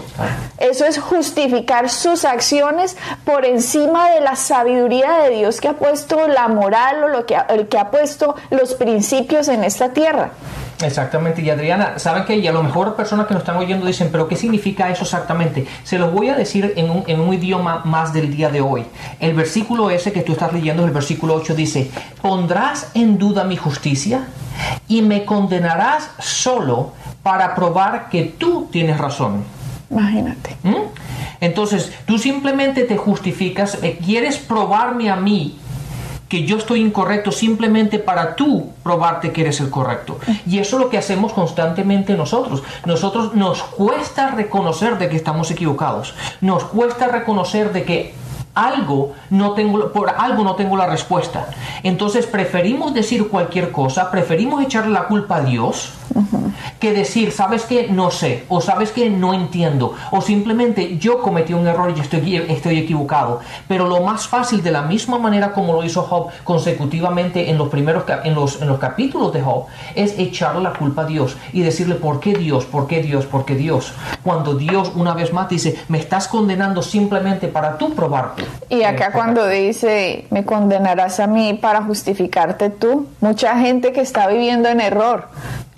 Eso 0.57 0.85
es 0.85 0.99
justificar 0.99 1.89
sus 1.89 2.23
acciones 2.23 2.95
por 3.25 3.45
encima 3.45 4.09
de 4.11 4.21
la 4.21 4.37
sabiduría 4.37 5.19
de 5.19 5.31
Dios 5.31 5.59
que 5.59 5.67
ha 5.67 5.73
puesto 5.73 6.27
la 6.27 6.47
moral 6.47 7.03
o 7.03 7.07
lo 7.09 7.25
que 7.25 7.37
el 7.49 7.67
que 7.67 7.77
ha 7.77 7.91
puesto 7.91 8.35
los 8.51 8.73
principios 8.73 9.49
en 9.49 9.65
esta 9.65 9.89
tierra. 9.89 10.31
Exactamente, 10.81 11.41
y 11.41 11.49
Adriana, 11.49 11.99
¿saben 11.99 12.23
que 12.23 12.37
Y 12.37 12.47
a 12.47 12.53
lo 12.53 12.63
mejor 12.63 12.95
personas 12.95 13.27
que 13.27 13.33
nos 13.33 13.41
están 13.41 13.57
oyendo 13.57 13.85
dicen, 13.85 14.09
pero 14.11 14.27
¿qué 14.27 14.35
significa 14.35 14.89
eso 14.89 15.03
exactamente? 15.03 15.67
Se 15.83 15.99
los 15.99 16.13
voy 16.13 16.29
a 16.29 16.35
decir 16.35 16.73
en 16.77 16.89
un, 16.89 17.03
en 17.07 17.19
un 17.19 17.33
idioma 17.33 17.81
más 17.83 18.13
del 18.13 18.33
día 18.33 18.49
de 18.49 18.61
hoy. 18.61 18.85
El 19.19 19.33
versículo 19.33 19.89
ese 19.89 20.13
que 20.13 20.21
tú 20.21 20.33
estás 20.33 20.53
leyendo, 20.53 20.85
el 20.85 20.91
versículo 20.91 21.35
8, 21.35 21.53
dice, 21.53 21.91
¿pondrás 22.21 22.91
en 22.93 23.17
duda 23.17 23.43
mi 23.43 23.57
justicia? 23.57 24.27
y 24.87 25.01
me 25.01 25.25
condenarás 25.25 26.09
solo 26.19 26.93
para 27.23 27.55
probar 27.55 28.09
que 28.09 28.23
tú 28.23 28.67
tienes 28.71 28.97
razón. 28.97 29.43
Imagínate. 29.89 30.55
¿Mm? 30.63 30.75
Entonces, 31.41 31.91
tú 32.05 32.17
simplemente 32.17 32.83
te 32.83 32.97
justificas, 32.97 33.79
eh, 33.81 33.97
quieres 34.03 34.37
probarme 34.37 35.09
a 35.09 35.15
mí 35.15 35.57
que 36.29 36.45
yo 36.45 36.57
estoy 36.57 36.81
incorrecto 36.81 37.31
simplemente 37.31 37.97
para 37.99 38.35
tú 38.35 38.69
probarte 38.83 39.31
que 39.31 39.41
eres 39.41 39.59
el 39.59 39.69
correcto. 39.69 40.19
Y 40.45 40.59
eso 40.59 40.77
es 40.77 40.83
lo 40.83 40.89
que 40.89 40.99
hacemos 40.99 41.33
constantemente 41.33 42.15
nosotros. 42.15 42.61
Nosotros 42.85 43.33
nos 43.33 43.63
cuesta 43.63 44.29
reconocer 44.29 44.99
de 44.99 45.09
que 45.09 45.15
estamos 45.17 45.49
equivocados. 45.49 46.13
Nos 46.39 46.63
cuesta 46.65 47.07
reconocer 47.07 47.73
de 47.73 47.83
que 47.83 48.13
algo 48.53 49.13
no 49.29 49.53
tengo, 49.53 49.91
por 49.91 50.09
algo 50.09 50.43
no 50.43 50.55
tengo 50.55 50.77
la 50.77 50.87
respuesta. 50.87 51.47
Entonces 51.83 52.27
preferimos 52.27 52.93
decir 52.93 53.27
cualquier 53.27 53.71
cosa, 53.71 54.11
preferimos 54.11 54.63
echarle 54.63 54.91
la 54.91 55.05
culpa 55.05 55.37
a 55.37 55.41
Dios 55.41 55.93
que 56.79 56.93
decir, 56.93 57.31
sabes 57.31 57.63
que 57.63 57.87
no 57.89 58.11
sé, 58.11 58.45
o 58.47 58.61
sabes 58.61 58.91
que 58.91 59.09
no 59.09 59.33
entiendo, 59.33 59.95
o 60.11 60.21
simplemente 60.21 60.97
yo 60.97 61.19
cometí 61.21 61.53
un 61.53 61.67
error 61.67 61.93
y 61.95 61.99
estoy, 61.99 62.37
estoy 62.37 62.79
equivocado. 62.79 63.41
Pero 63.67 63.87
lo 63.87 64.01
más 64.01 64.27
fácil, 64.27 64.63
de 64.63 64.71
la 64.71 64.81
misma 64.81 65.19
manera 65.19 65.51
como 65.51 65.73
lo 65.73 65.83
hizo 65.83 66.03
Job 66.03 66.29
consecutivamente 66.43 67.49
en 67.49 67.57
los 67.57 67.69
primeros 67.69 68.03
en 68.23 68.35
los, 68.35 68.61
en 68.61 68.67
los 68.67 68.79
capítulos 68.79 69.33
de 69.33 69.41
Job, 69.41 69.65
es 69.95 70.17
echarle 70.17 70.61
la 70.61 70.73
culpa 70.73 71.03
a 71.03 71.05
Dios 71.05 71.37
y 71.53 71.61
decirle, 71.61 71.95
¿por 71.95 72.19
qué 72.19 72.33
Dios? 72.33 72.65
¿Por 72.65 72.87
qué 72.87 73.01
Dios? 73.01 73.25
¿Por 73.25 73.45
qué 73.45 73.55
Dios? 73.55 73.93
Cuando 74.23 74.55
Dios 74.55 74.91
una 74.95 75.13
vez 75.13 75.33
más 75.33 75.49
dice, 75.49 75.77
me 75.87 75.99
estás 75.99 76.27
condenando 76.27 76.81
simplemente 76.81 77.47
para 77.47 77.77
tú 77.77 77.93
probarte. 77.93 78.43
Y 78.69 78.83
acá 78.83 79.11
cuando 79.11 79.47
dice, 79.47 80.25
me 80.29 80.45
condenarás 80.45 81.19
a 81.19 81.27
mí 81.27 81.53
para 81.53 81.83
justificarte 81.83 82.69
tú, 82.69 83.07
mucha 83.19 83.57
gente 83.59 83.91
que 83.91 84.01
está 84.01 84.27
viviendo 84.27 84.69
en 84.69 84.81
error, 84.81 85.27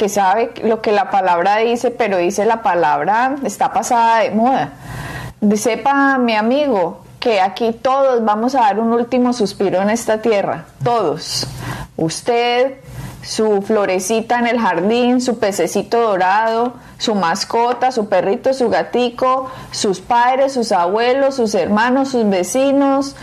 que 0.01 0.09
sabe 0.09 0.51
lo 0.63 0.81
que 0.81 0.91
la 0.91 1.11
palabra 1.11 1.57
dice, 1.57 1.91
pero 1.91 2.17
dice 2.17 2.43
la 2.43 2.63
palabra 2.63 3.35
está 3.43 3.71
pasada 3.71 4.21
de 4.21 4.31
moda. 4.31 4.71
Sepa 5.55 6.17
mi 6.17 6.33
amigo 6.33 7.01
que 7.19 7.39
aquí 7.39 7.71
todos 7.71 8.25
vamos 8.25 8.55
a 8.55 8.61
dar 8.61 8.79
un 8.79 8.93
último 8.93 9.31
suspiro 9.31 9.79
en 9.79 9.91
esta 9.91 10.19
tierra, 10.19 10.65
todos. 10.83 11.45
Usted, 11.97 12.79
su 13.21 13.61
florecita 13.61 14.39
en 14.39 14.47
el 14.47 14.59
jardín, 14.59 15.21
su 15.21 15.37
pececito 15.37 16.01
dorado, 16.01 16.73
su 16.97 17.13
mascota, 17.13 17.91
su 17.91 18.09
perrito, 18.09 18.55
su 18.55 18.69
gatico, 18.69 19.51
sus 19.69 19.99
padres, 19.99 20.53
sus 20.53 20.71
abuelos, 20.71 21.35
sus 21.35 21.53
hermanos, 21.53 22.09
sus 22.09 22.27
vecinos, 22.27 23.15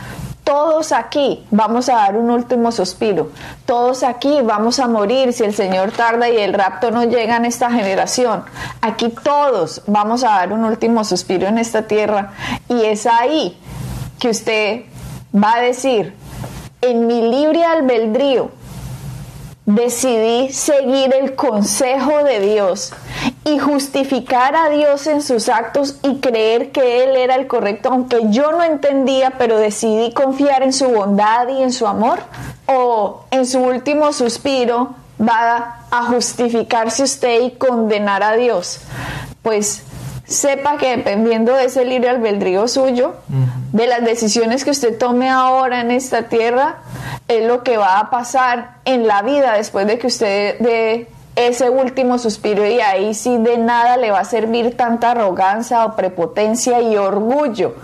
todos 0.48 0.92
aquí 0.92 1.44
vamos 1.50 1.90
a 1.90 1.96
dar 1.96 2.16
un 2.16 2.30
último 2.30 2.72
suspiro. 2.72 3.30
Todos 3.66 4.02
aquí 4.02 4.40
vamos 4.42 4.78
a 4.78 4.88
morir 4.88 5.34
si 5.34 5.44
el 5.44 5.54
Señor 5.54 5.92
tarda 5.92 6.30
y 6.30 6.38
el 6.38 6.54
rapto 6.54 6.90
no 6.90 7.04
llega 7.04 7.36
en 7.36 7.44
esta 7.44 7.70
generación. 7.70 8.44
Aquí 8.80 9.10
todos 9.10 9.82
vamos 9.86 10.24
a 10.24 10.28
dar 10.28 10.54
un 10.54 10.64
último 10.64 11.04
suspiro 11.04 11.46
en 11.46 11.58
esta 11.58 11.82
tierra. 11.82 12.32
Y 12.66 12.82
es 12.86 13.04
ahí 13.04 13.58
que 14.18 14.30
usted 14.30 14.84
va 15.34 15.56
a 15.56 15.60
decir, 15.60 16.14
en 16.80 17.06
mi 17.06 17.20
libre 17.20 17.62
albedrío, 17.64 18.50
decidí 19.66 20.50
seguir 20.50 21.14
el 21.14 21.34
consejo 21.34 22.24
de 22.24 22.40
Dios 22.40 22.94
y 23.48 23.58
justificar 23.58 24.54
a 24.54 24.68
Dios 24.68 25.06
en 25.06 25.22
sus 25.22 25.48
actos 25.48 25.96
y 26.02 26.16
creer 26.16 26.70
que 26.70 27.04
Él 27.04 27.16
era 27.16 27.34
el 27.34 27.46
correcto, 27.46 27.88
aunque 27.90 28.20
yo 28.30 28.52
no 28.52 28.62
entendía, 28.62 29.34
pero 29.38 29.58
decidí 29.58 30.12
confiar 30.12 30.62
en 30.62 30.72
su 30.72 30.88
bondad 30.88 31.48
y 31.48 31.62
en 31.62 31.72
su 31.72 31.86
amor, 31.86 32.20
o 32.66 33.24
en 33.30 33.46
su 33.46 33.60
último 33.60 34.12
suspiro 34.12 34.94
va 35.20 35.86
a 35.90 36.04
justificarse 36.04 37.02
usted 37.02 37.42
y 37.42 37.50
condenar 37.52 38.22
a 38.22 38.34
Dios. 38.34 38.80
Pues 39.42 39.82
sepa 40.26 40.76
que 40.76 40.96
dependiendo 40.96 41.54
de 41.54 41.64
ese 41.64 41.84
libre 41.84 42.10
albedrío 42.10 42.68
suyo, 42.68 43.14
de 43.72 43.86
las 43.86 44.04
decisiones 44.04 44.64
que 44.64 44.70
usted 44.70 44.98
tome 44.98 45.30
ahora 45.30 45.80
en 45.80 45.90
esta 45.90 46.24
tierra, 46.24 46.76
es 47.28 47.46
lo 47.46 47.62
que 47.62 47.78
va 47.78 47.98
a 47.98 48.10
pasar 48.10 48.76
en 48.84 49.06
la 49.06 49.22
vida 49.22 49.54
después 49.54 49.86
de 49.86 49.98
que 49.98 50.06
usted 50.06 50.58
dé 50.60 51.08
ese 51.46 51.70
último 51.70 52.18
suspiro 52.18 52.66
y 52.66 52.80
ahí 52.80 53.14
sí 53.14 53.38
de 53.38 53.58
nada 53.58 53.96
le 53.96 54.10
va 54.10 54.20
a 54.20 54.24
servir 54.24 54.76
tanta 54.76 55.12
arrogancia 55.12 55.84
o 55.84 55.94
prepotencia 55.94 56.80
y 56.80 56.96
orgullo 56.96 57.74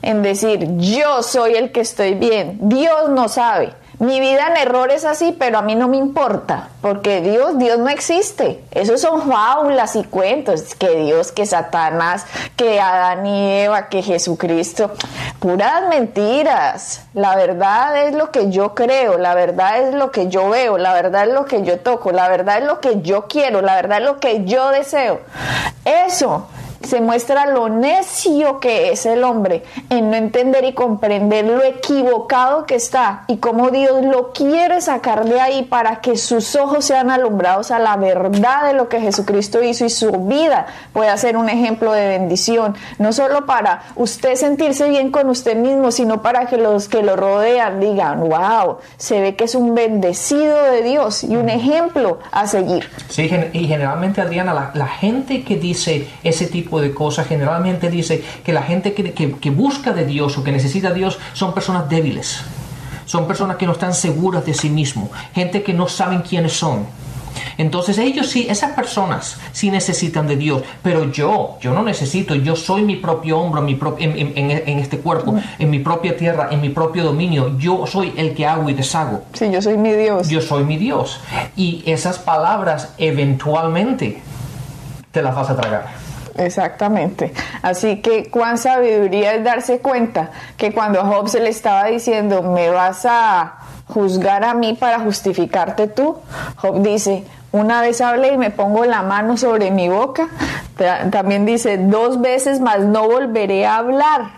en 0.00 0.22
decir 0.22 0.76
yo 0.78 1.22
soy 1.22 1.54
el 1.54 1.72
que 1.72 1.80
estoy 1.80 2.14
bien. 2.14 2.58
Dios 2.62 3.10
no 3.10 3.28
sabe. 3.28 3.74
Mi 4.02 4.18
vida 4.18 4.48
en 4.48 4.56
error 4.56 4.90
es 4.90 5.04
así, 5.04 5.32
pero 5.38 5.58
a 5.58 5.62
mí 5.62 5.76
no 5.76 5.86
me 5.86 5.96
importa, 5.96 6.70
porque 6.80 7.20
Dios, 7.20 7.56
Dios 7.56 7.78
no 7.78 7.88
existe. 7.88 8.60
Esos 8.72 9.00
son 9.00 9.30
fábulas 9.30 9.94
y 9.94 10.02
cuentos, 10.02 10.74
que 10.74 10.90
Dios, 10.96 11.30
que 11.30 11.46
Satanás, 11.46 12.26
que 12.56 12.80
Adán 12.80 13.24
y 13.24 13.60
Eva, 13.60 13.88
que 13.88 14.02
Jesucristo, 14.02 14.90
puras 15.38 15.88
mentiras. 15.88 17.02
La 17.14 17.36
verdad 17.36 18.08
es 18.08 18.16
lo 18.16 18.32
que 18.32 18.50
yo 18.50 18.74
creo, 18.74 19.18
la 19.18 19.36
verdad 19.36 19.82
es 19.82 19.94
lo 19.94 20.10
que 20.10 20.26
yo 20.26 20.50
veo, 20.50 20.78
la 20.78 20.94
verdad 20.94 21.28
es 21.28 21.32
lo 21.32 21.44
que 21.44 21.62
yo 21.62 21.78
toco, 21.78 22.10
la 22.10 22.28
verdad 22.28 22.58
es 22.58 22.64
lo 22.64 22.80
que 22.80 23.02
yo 23.02 23.28
quiero, 23.28 23.62
la 23.62 23.76
verdad 23.76 23.98
es 23.98 24.04
lo 24.04 24.18
que 24.18 24.44
yo 24.44 24.70
deseo. 24.70 25.20
Eso 25.84 26.48
se 26.84 27.00
muestra 27.00 27.46
lo 27.46 27.68
necio 27.68 28.60
que 28.60 28.90
es 28.90 29.06
el 29.06 29.24
hombre 29.24 29.62
en 29.90 30.10
no 30.10 30.16
entender 30.16 30.64
y 30.64 30.72
comprender 30.72 31.44
lo 31.46 31.62
equivocado 31.62 32.66
que 32.66 32.74
está 32.74 33.24
y 33.26 33.38
cómo 33.38 33.70
Dios 33.70 34.04
lo 34.04 34.32
quiere 34.32 34.80
sacar 34.80 35.24
de 35.24 35.40
ahí 35.40 35.64
para 35.64 36.00
que 36.00 36.16
sus 36.16 36.56
ojos 36.56 36.84
sean 36.84 37.10
alumbrados 37.10 37.70
a 37.70 37.78
la 37.78 37.96
verdad 37.96 38.66
de 38.66 38.74
lo 38.74 38.88
que 38.88 39.00
Jesucristo 39.00 39.62
hizo 39.62 39.84
y 39.84 39.90
su 39.90 40.10
vida 40.12 40.66
pueda 40.92 41.16
ser 41.16 41.36
un 41.36 41.48
ejemplo 41.48 41.92
de 41.92 42.06
bendición, 42.08 42.74
no 42.98 43.12
solo 43.12 43.46
para 43.46 43.82
usted 43.96 44.34
sentirse 44.34 44.88
bien 44.88 45.10
con 45.10 45.28
usted 45.28 45.56
mismo, 45.56 45.90
sino 45.90 46.22
para 46.22 46.46
que 46.46 46.56
los 46.56 46.88
que 46.88 47.02
lo 47.02 47.16
rodean 47.16 47.80
digan, 47.80 48.20
wow, 48.28 48.78
se 48.96 49.20
ve 49.20 49.36
que 49.36 49.44
es 49.44 49.54
un 49.54 49.74
bendecido 49.74 50.62
de 50.64 50.82
Dios 50.82 51.24
y 51.24 51.36
un 51.36 51.48
ejemplo 51.48 52.18
a 52.30 52.46
seguir. 52.46 52.88
Sí, 53.08 53.30
y 53.52 53.66
generalmente 53.66 54.20
Adriana, 54.20 54.54
la, 54.54 54.70
la 54.74 54.86
gente 54.86 55.42
que 55.44 55.56
dice 55.56 56.08
ese 56.22 56.46
tipo 56.46 56.71
de 56.80 56.92
cosas, 56.92 57.26
generalmente 57.26 57.90
dice 57.90 58.22
que 58.44 58.52
la 58.52 58.62
gente 58.62 58.94
que, 58.94 59.12
que, 59.12 59.50
busca 59.50 59.92
de 59.92 60.06
Dios 60.06 60.38
o 60.38 60.44
que 60.44 60.52
necesita 60.52 60.88
a 60.88 60.92
Dios 60.92 61.18
son 61.32 61.54
personas 61.54 61.88
débiles. 61.88 62.40
Son 63.06 63.26
personas 63.26 63.56
que 63.56 63.66
no 63.66 63.72
están 63.72 63.94
seguras 63.94 64.46
de 64.46 64.54
sí 64.54 64.70
mismos, 64.70 65.10
gente 65.34 65.62
que 65.62 65.74
no 65.74 65.88
saben 65.88 66.22
quiénes 66.22 66.52
son. 66.52 66.86
Entonces 67.58 67.98
ellos 67.98 68.28
sí, 68.28 68.46
esas 68.48 68.72
personas 68.72 69.38
sí 69.52 69.70
necesitan 69.70 70.26
de 70.26 70.36
Dios, 70.36 70.62
pero 70.82 71.10
yo, 71.10 71.58
yo 71.60 71.72
no 71.72 71.82
necesito, 71.82 72.34
yo 72.34 72.56
soy 72.56 72.82
mi 72.82 72.96
propio 72.96 73.38
hombro 73.38 73.62
mi 73.62 73.78
en, 73.98 74.32
en, 74.36 74.78
este 74.78 74.98
cuerpo, 74.98 75.34
en 75.58 75.70
mi 75.70 75.78
propia 75.78 76.16
tierra, 76.16 76.48
en 76.50 76.60
mi 76.60 76.70
propio 76.70 77.04
dominio, 77.04 77.58
yo 77.58 77.86
soy 77.86 78.12
el 78.16 78.34
que 78.34 78.46
hago 78.46 78.68
y 78.70 78.74
deshago. 78.74 79.22
Sí, 79.32 79.50
yo 79.50 79.62
soy 79.62 79.76
mi 79.76 79.92
Dios. 79.92 80.28
Yo 80.28 80.40
soy 80.40 80.64
mi 80.64 80.76
Dios. 80.76 81.20
Y 81.56 81.82
esas 81.86 82.18
palabras 82.18 82.94
eventualmente 82.98 84.22
te 85.10 85.22
las 85.22 85.34
vas 85.34 85.50
a 85.50 85.56
tragar. 85.56 86.01
Exactamente. 86.36 87.32
Así 87.62 88.00
que 88.00 88.30
cuán 88.30 88.58
sabiduría 88.58 89.34
es 89.34 89.44
darse 89.44 89.80
cuenta 89.80 90.30
que 90.56 90.72
cuando 90.72 91.00
a 91.00 91.04
Job 91.04 91.28
se 91.28 91.40
le 91.40 91.50
estaba 91.50 91.86
diciendo, 91.86 92.42
me 92.42 92.70
vas 92.70 93.04
a 93.06 93.58
juzgar 93.88 94.44
a 94.44 94.54
mí 94.54 94.74
para 94.74 95.00
justificarte 95.00 95.88
tú, 95.88 96.16
Job 96.56 96.82
dice, 96.82 97.24
una 97.52 97.82
vez 97.82 98.00
hablé 98.00 98.32
y 98.32 98.38
me 98.38 98.50
pongo 98.50 98.84
la 98.86 99.02
mano 99.02 99.36
sobre 99.36 99.70
mi 99.70 99.88
boca. 99.88 100.28
También 101.10 101.44
dice, 101.44 101.76
dos 101.76 102.20
veces 102.20 102.60
más 102.60 102.80
no 102.80 103.06
volveré 103.06 103.66
a 103.66 103.76
hablar. 103.76 104.30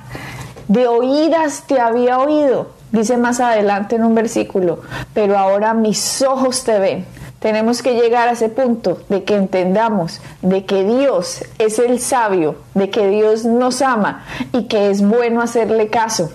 De 0.67 0.89
oídas 0.89 1.65
te 1.67 1.81
había 1.81 2.19
oído. 2.19 2.73
Dice 2.91 3.17
más 3.17 3.41
adelante 3.41 3.97
en 3.97 4.05
un 4.05 4.15
versículo, 4.15 4.81
pero 5.15 5.37
ahora 5.37 5.75
mis 5.75 6.23
ojos 6.23 6.65
te 6.65 6.79
ven. 6.79 7.07
Tenemos 7.45 7.83
que 7.83 7.93
llegar 7.93 8.27
a 8.27 8.33
ese 8.33 8.49
punto 8.49 9.03
de 9.11 9.23
que 9.25 9.37
entendamos 9.37 10.23
de 10.41 10.65
que 10.65 10.83
Dios 10.83 11.45
es 11.59 11.79
el 11.79 12.01
sabio, 12.01 12.57
de 12.73 12.89
que 12.89 13.07
Dios 13.09 13.45
nos 13.45 13.83
ama 13.83 14.25
y 14.55 14.63
que 14.63 14.89
es 14.89 15.07
bueno 15.07 15.43
hacerle 15.43 15.89
caso 15.89 16.31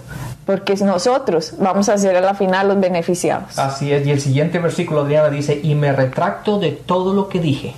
porque 0.45 0.75
nosotros 0.75 1.55
vamos 1.57 1.89
a 1.89 1.97
ser 1.97 2.15
a 2.15 2.21
la 2.21 2.35
final 2.35 2.67
los 2.67 2.79
beneficiados. 2.79 3.57
Así 3.57 3.91
es, 3.91 4.05
y 4.05 4.11
el 4.11 4.21
siguiente 4.21 4.59
versículo, 4.59 5.01
Adriana, 5.01 5.31
dice, 5.31 5.59
y 5.63 5.73
me 5.73 5.91
retracto 5.91 6.59
de 6.59 6.73
todo 6.73 7.15
lo 7.15 7.27
que 7.27 7.39
dije. 7.39 7.73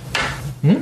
¿Mm? 0.60 0.76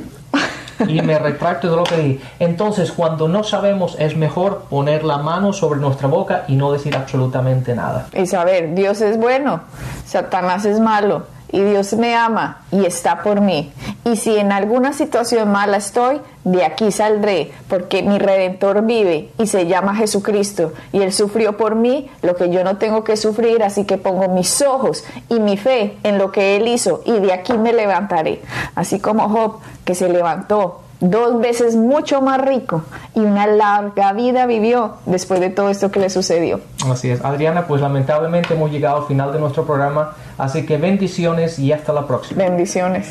y 0.89 1.01
me 1.03 1.17
retracto 1.19 1.69
de 1.69 1.75
lo 1.77 1.83
que 1.83 1.97
dije. 1.97 2.19
Entonces, 2.39 2.91
cuando 2.91 3.29
no 3.29 3.45
sabemos, 3.45 3.95
es 3.97 4.17
mejor 4.17 4.65
poner 4.69 5.05
la 5.05 5.19
mano 5.19 5.53
sobre 5.53 5.79
nuestra 5.79 6.09
boca 6.09 6.43
y 6.49 6.57
no 6.57 6.73
decir 6.73 6.97
absolutamente 6.97 7.75
nada. 7.75 8.07
Y 8.13 8.25
saber, 8.25 8.75
Dios 8.75 8.99
es 8.99 9.17
bueno, 9.17 9.61
Satanás 10.05 10.65
es 10.65 10.81
malo 10.81 11.23
y 11.51 11.61
Dios 11.61 11.93
me 11.93 12.15
ama 12.15 12.63
y 12.71 12.85
está 12.85 13.23
por 13.23 13.41
mí. 13.41 13.71
Y 14.05 14.15
si 14.15 14.37
en 14.37 14.51
alguna 14.51 14.93
situación 14.93 15.51
mala 15.51 15.77
estoy, 15.77 16.21
de 16.43 16.65
aquí 16.65 16.91
saldré, 16.91 17.51
porque 17.67 18.01
mi 18.01 18.17
redentor 18.17 18.83
vive 18.83 19.29
y 19.37 19.47
se 19.47 19.67
llama 19.67 19.95
Jesucristo, 19.95 20.73
y 20.91 21.01
Él 21.01 21.13
sufrió 21.13 21.57
por 21.57 21.75
mí 21.75 22.09
lo 22.21 22.35
que 22.35 22.49
yo 22.49 22.63
no 22.63 22.77
tengo 22.77 23.03
que 23.03 23.17
sufrir, 23.17 23.63
así 23.63 23.85
que 23.85 23.97
pongo 23.97 24.27
mis 24.29 24.61
ojos 24.61 25.03
y 25.29 25.39
mi 25.39 25.57
fe 25.57 25.97
en 26.03 26.17
lo 26.17 26.31
que 26.31 26.55
Él 26.55 26.67
hizo, 26.67 27.01
y 27.05 27.13
de 27.13 27.33
aquí 27.33 27.53
me 27.53 27.73
levantaré. 27.73 28.41
Así 28.75 28.99
como 28.99 29.29
Job, 29.29 29.59
que 29.85 29.95
se 29.95 30.09
levantó 30.09 30.81
dos 31.01 31.41
veces 31.41 31.75
mucho 31.75 32.21
más 32.21 32.39
rico 32.39 32.83
y 33.15 33.19
una 33.19 33.47
larga 33.47 34.13
vida 34.13 34.45
vivió 34.45 34.97
después 35.05 35.39
de 35.39 35.49
todo 35.49 35.69
esto 35.69 35.91
que 35.91 35.99
le 35.99 36.09
sucedió. 36.09 36.61
Así 36.85 37.09
es, 37.09 37.21
Adriana, 37.21 37.67
pues 37.67 37.81
lamentablemente 37.81 38.53
hemos 38.53 38.71
llegado 38.71 39.01
al 39.01 39.07
final 39.07 39.33
de 39.33 39.39
nuestro 39.39 39.65
programa, 39.65 40.15
así 40.37 40.65
que 40.65 40.77
bendiciones 40.77 41.59
y 41.59 41.73
hasta 41.73 41.91
la 41.91 42.07
próxima. 42.07 42.43
Bendiciones. 42.43 43.07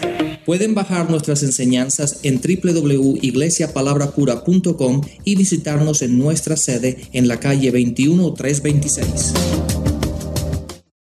Pueden 0.47 0.75
bajar 0.75 1.11
nuestras 1.11 1.43
enseñanzas 1.43 2.21
en 2.23 2.41
www.iglesiapalabracura.com 2.41 5.01
y 5.25 5.37
visitarnos 5.37 6.01
en 6.03 6.19
nuestra 6.19 6.57
sede 6.57 7.09
en 7.13 7.29
la 7.29 7.39
calle 7.39 7.71
21326. 7.73 9.90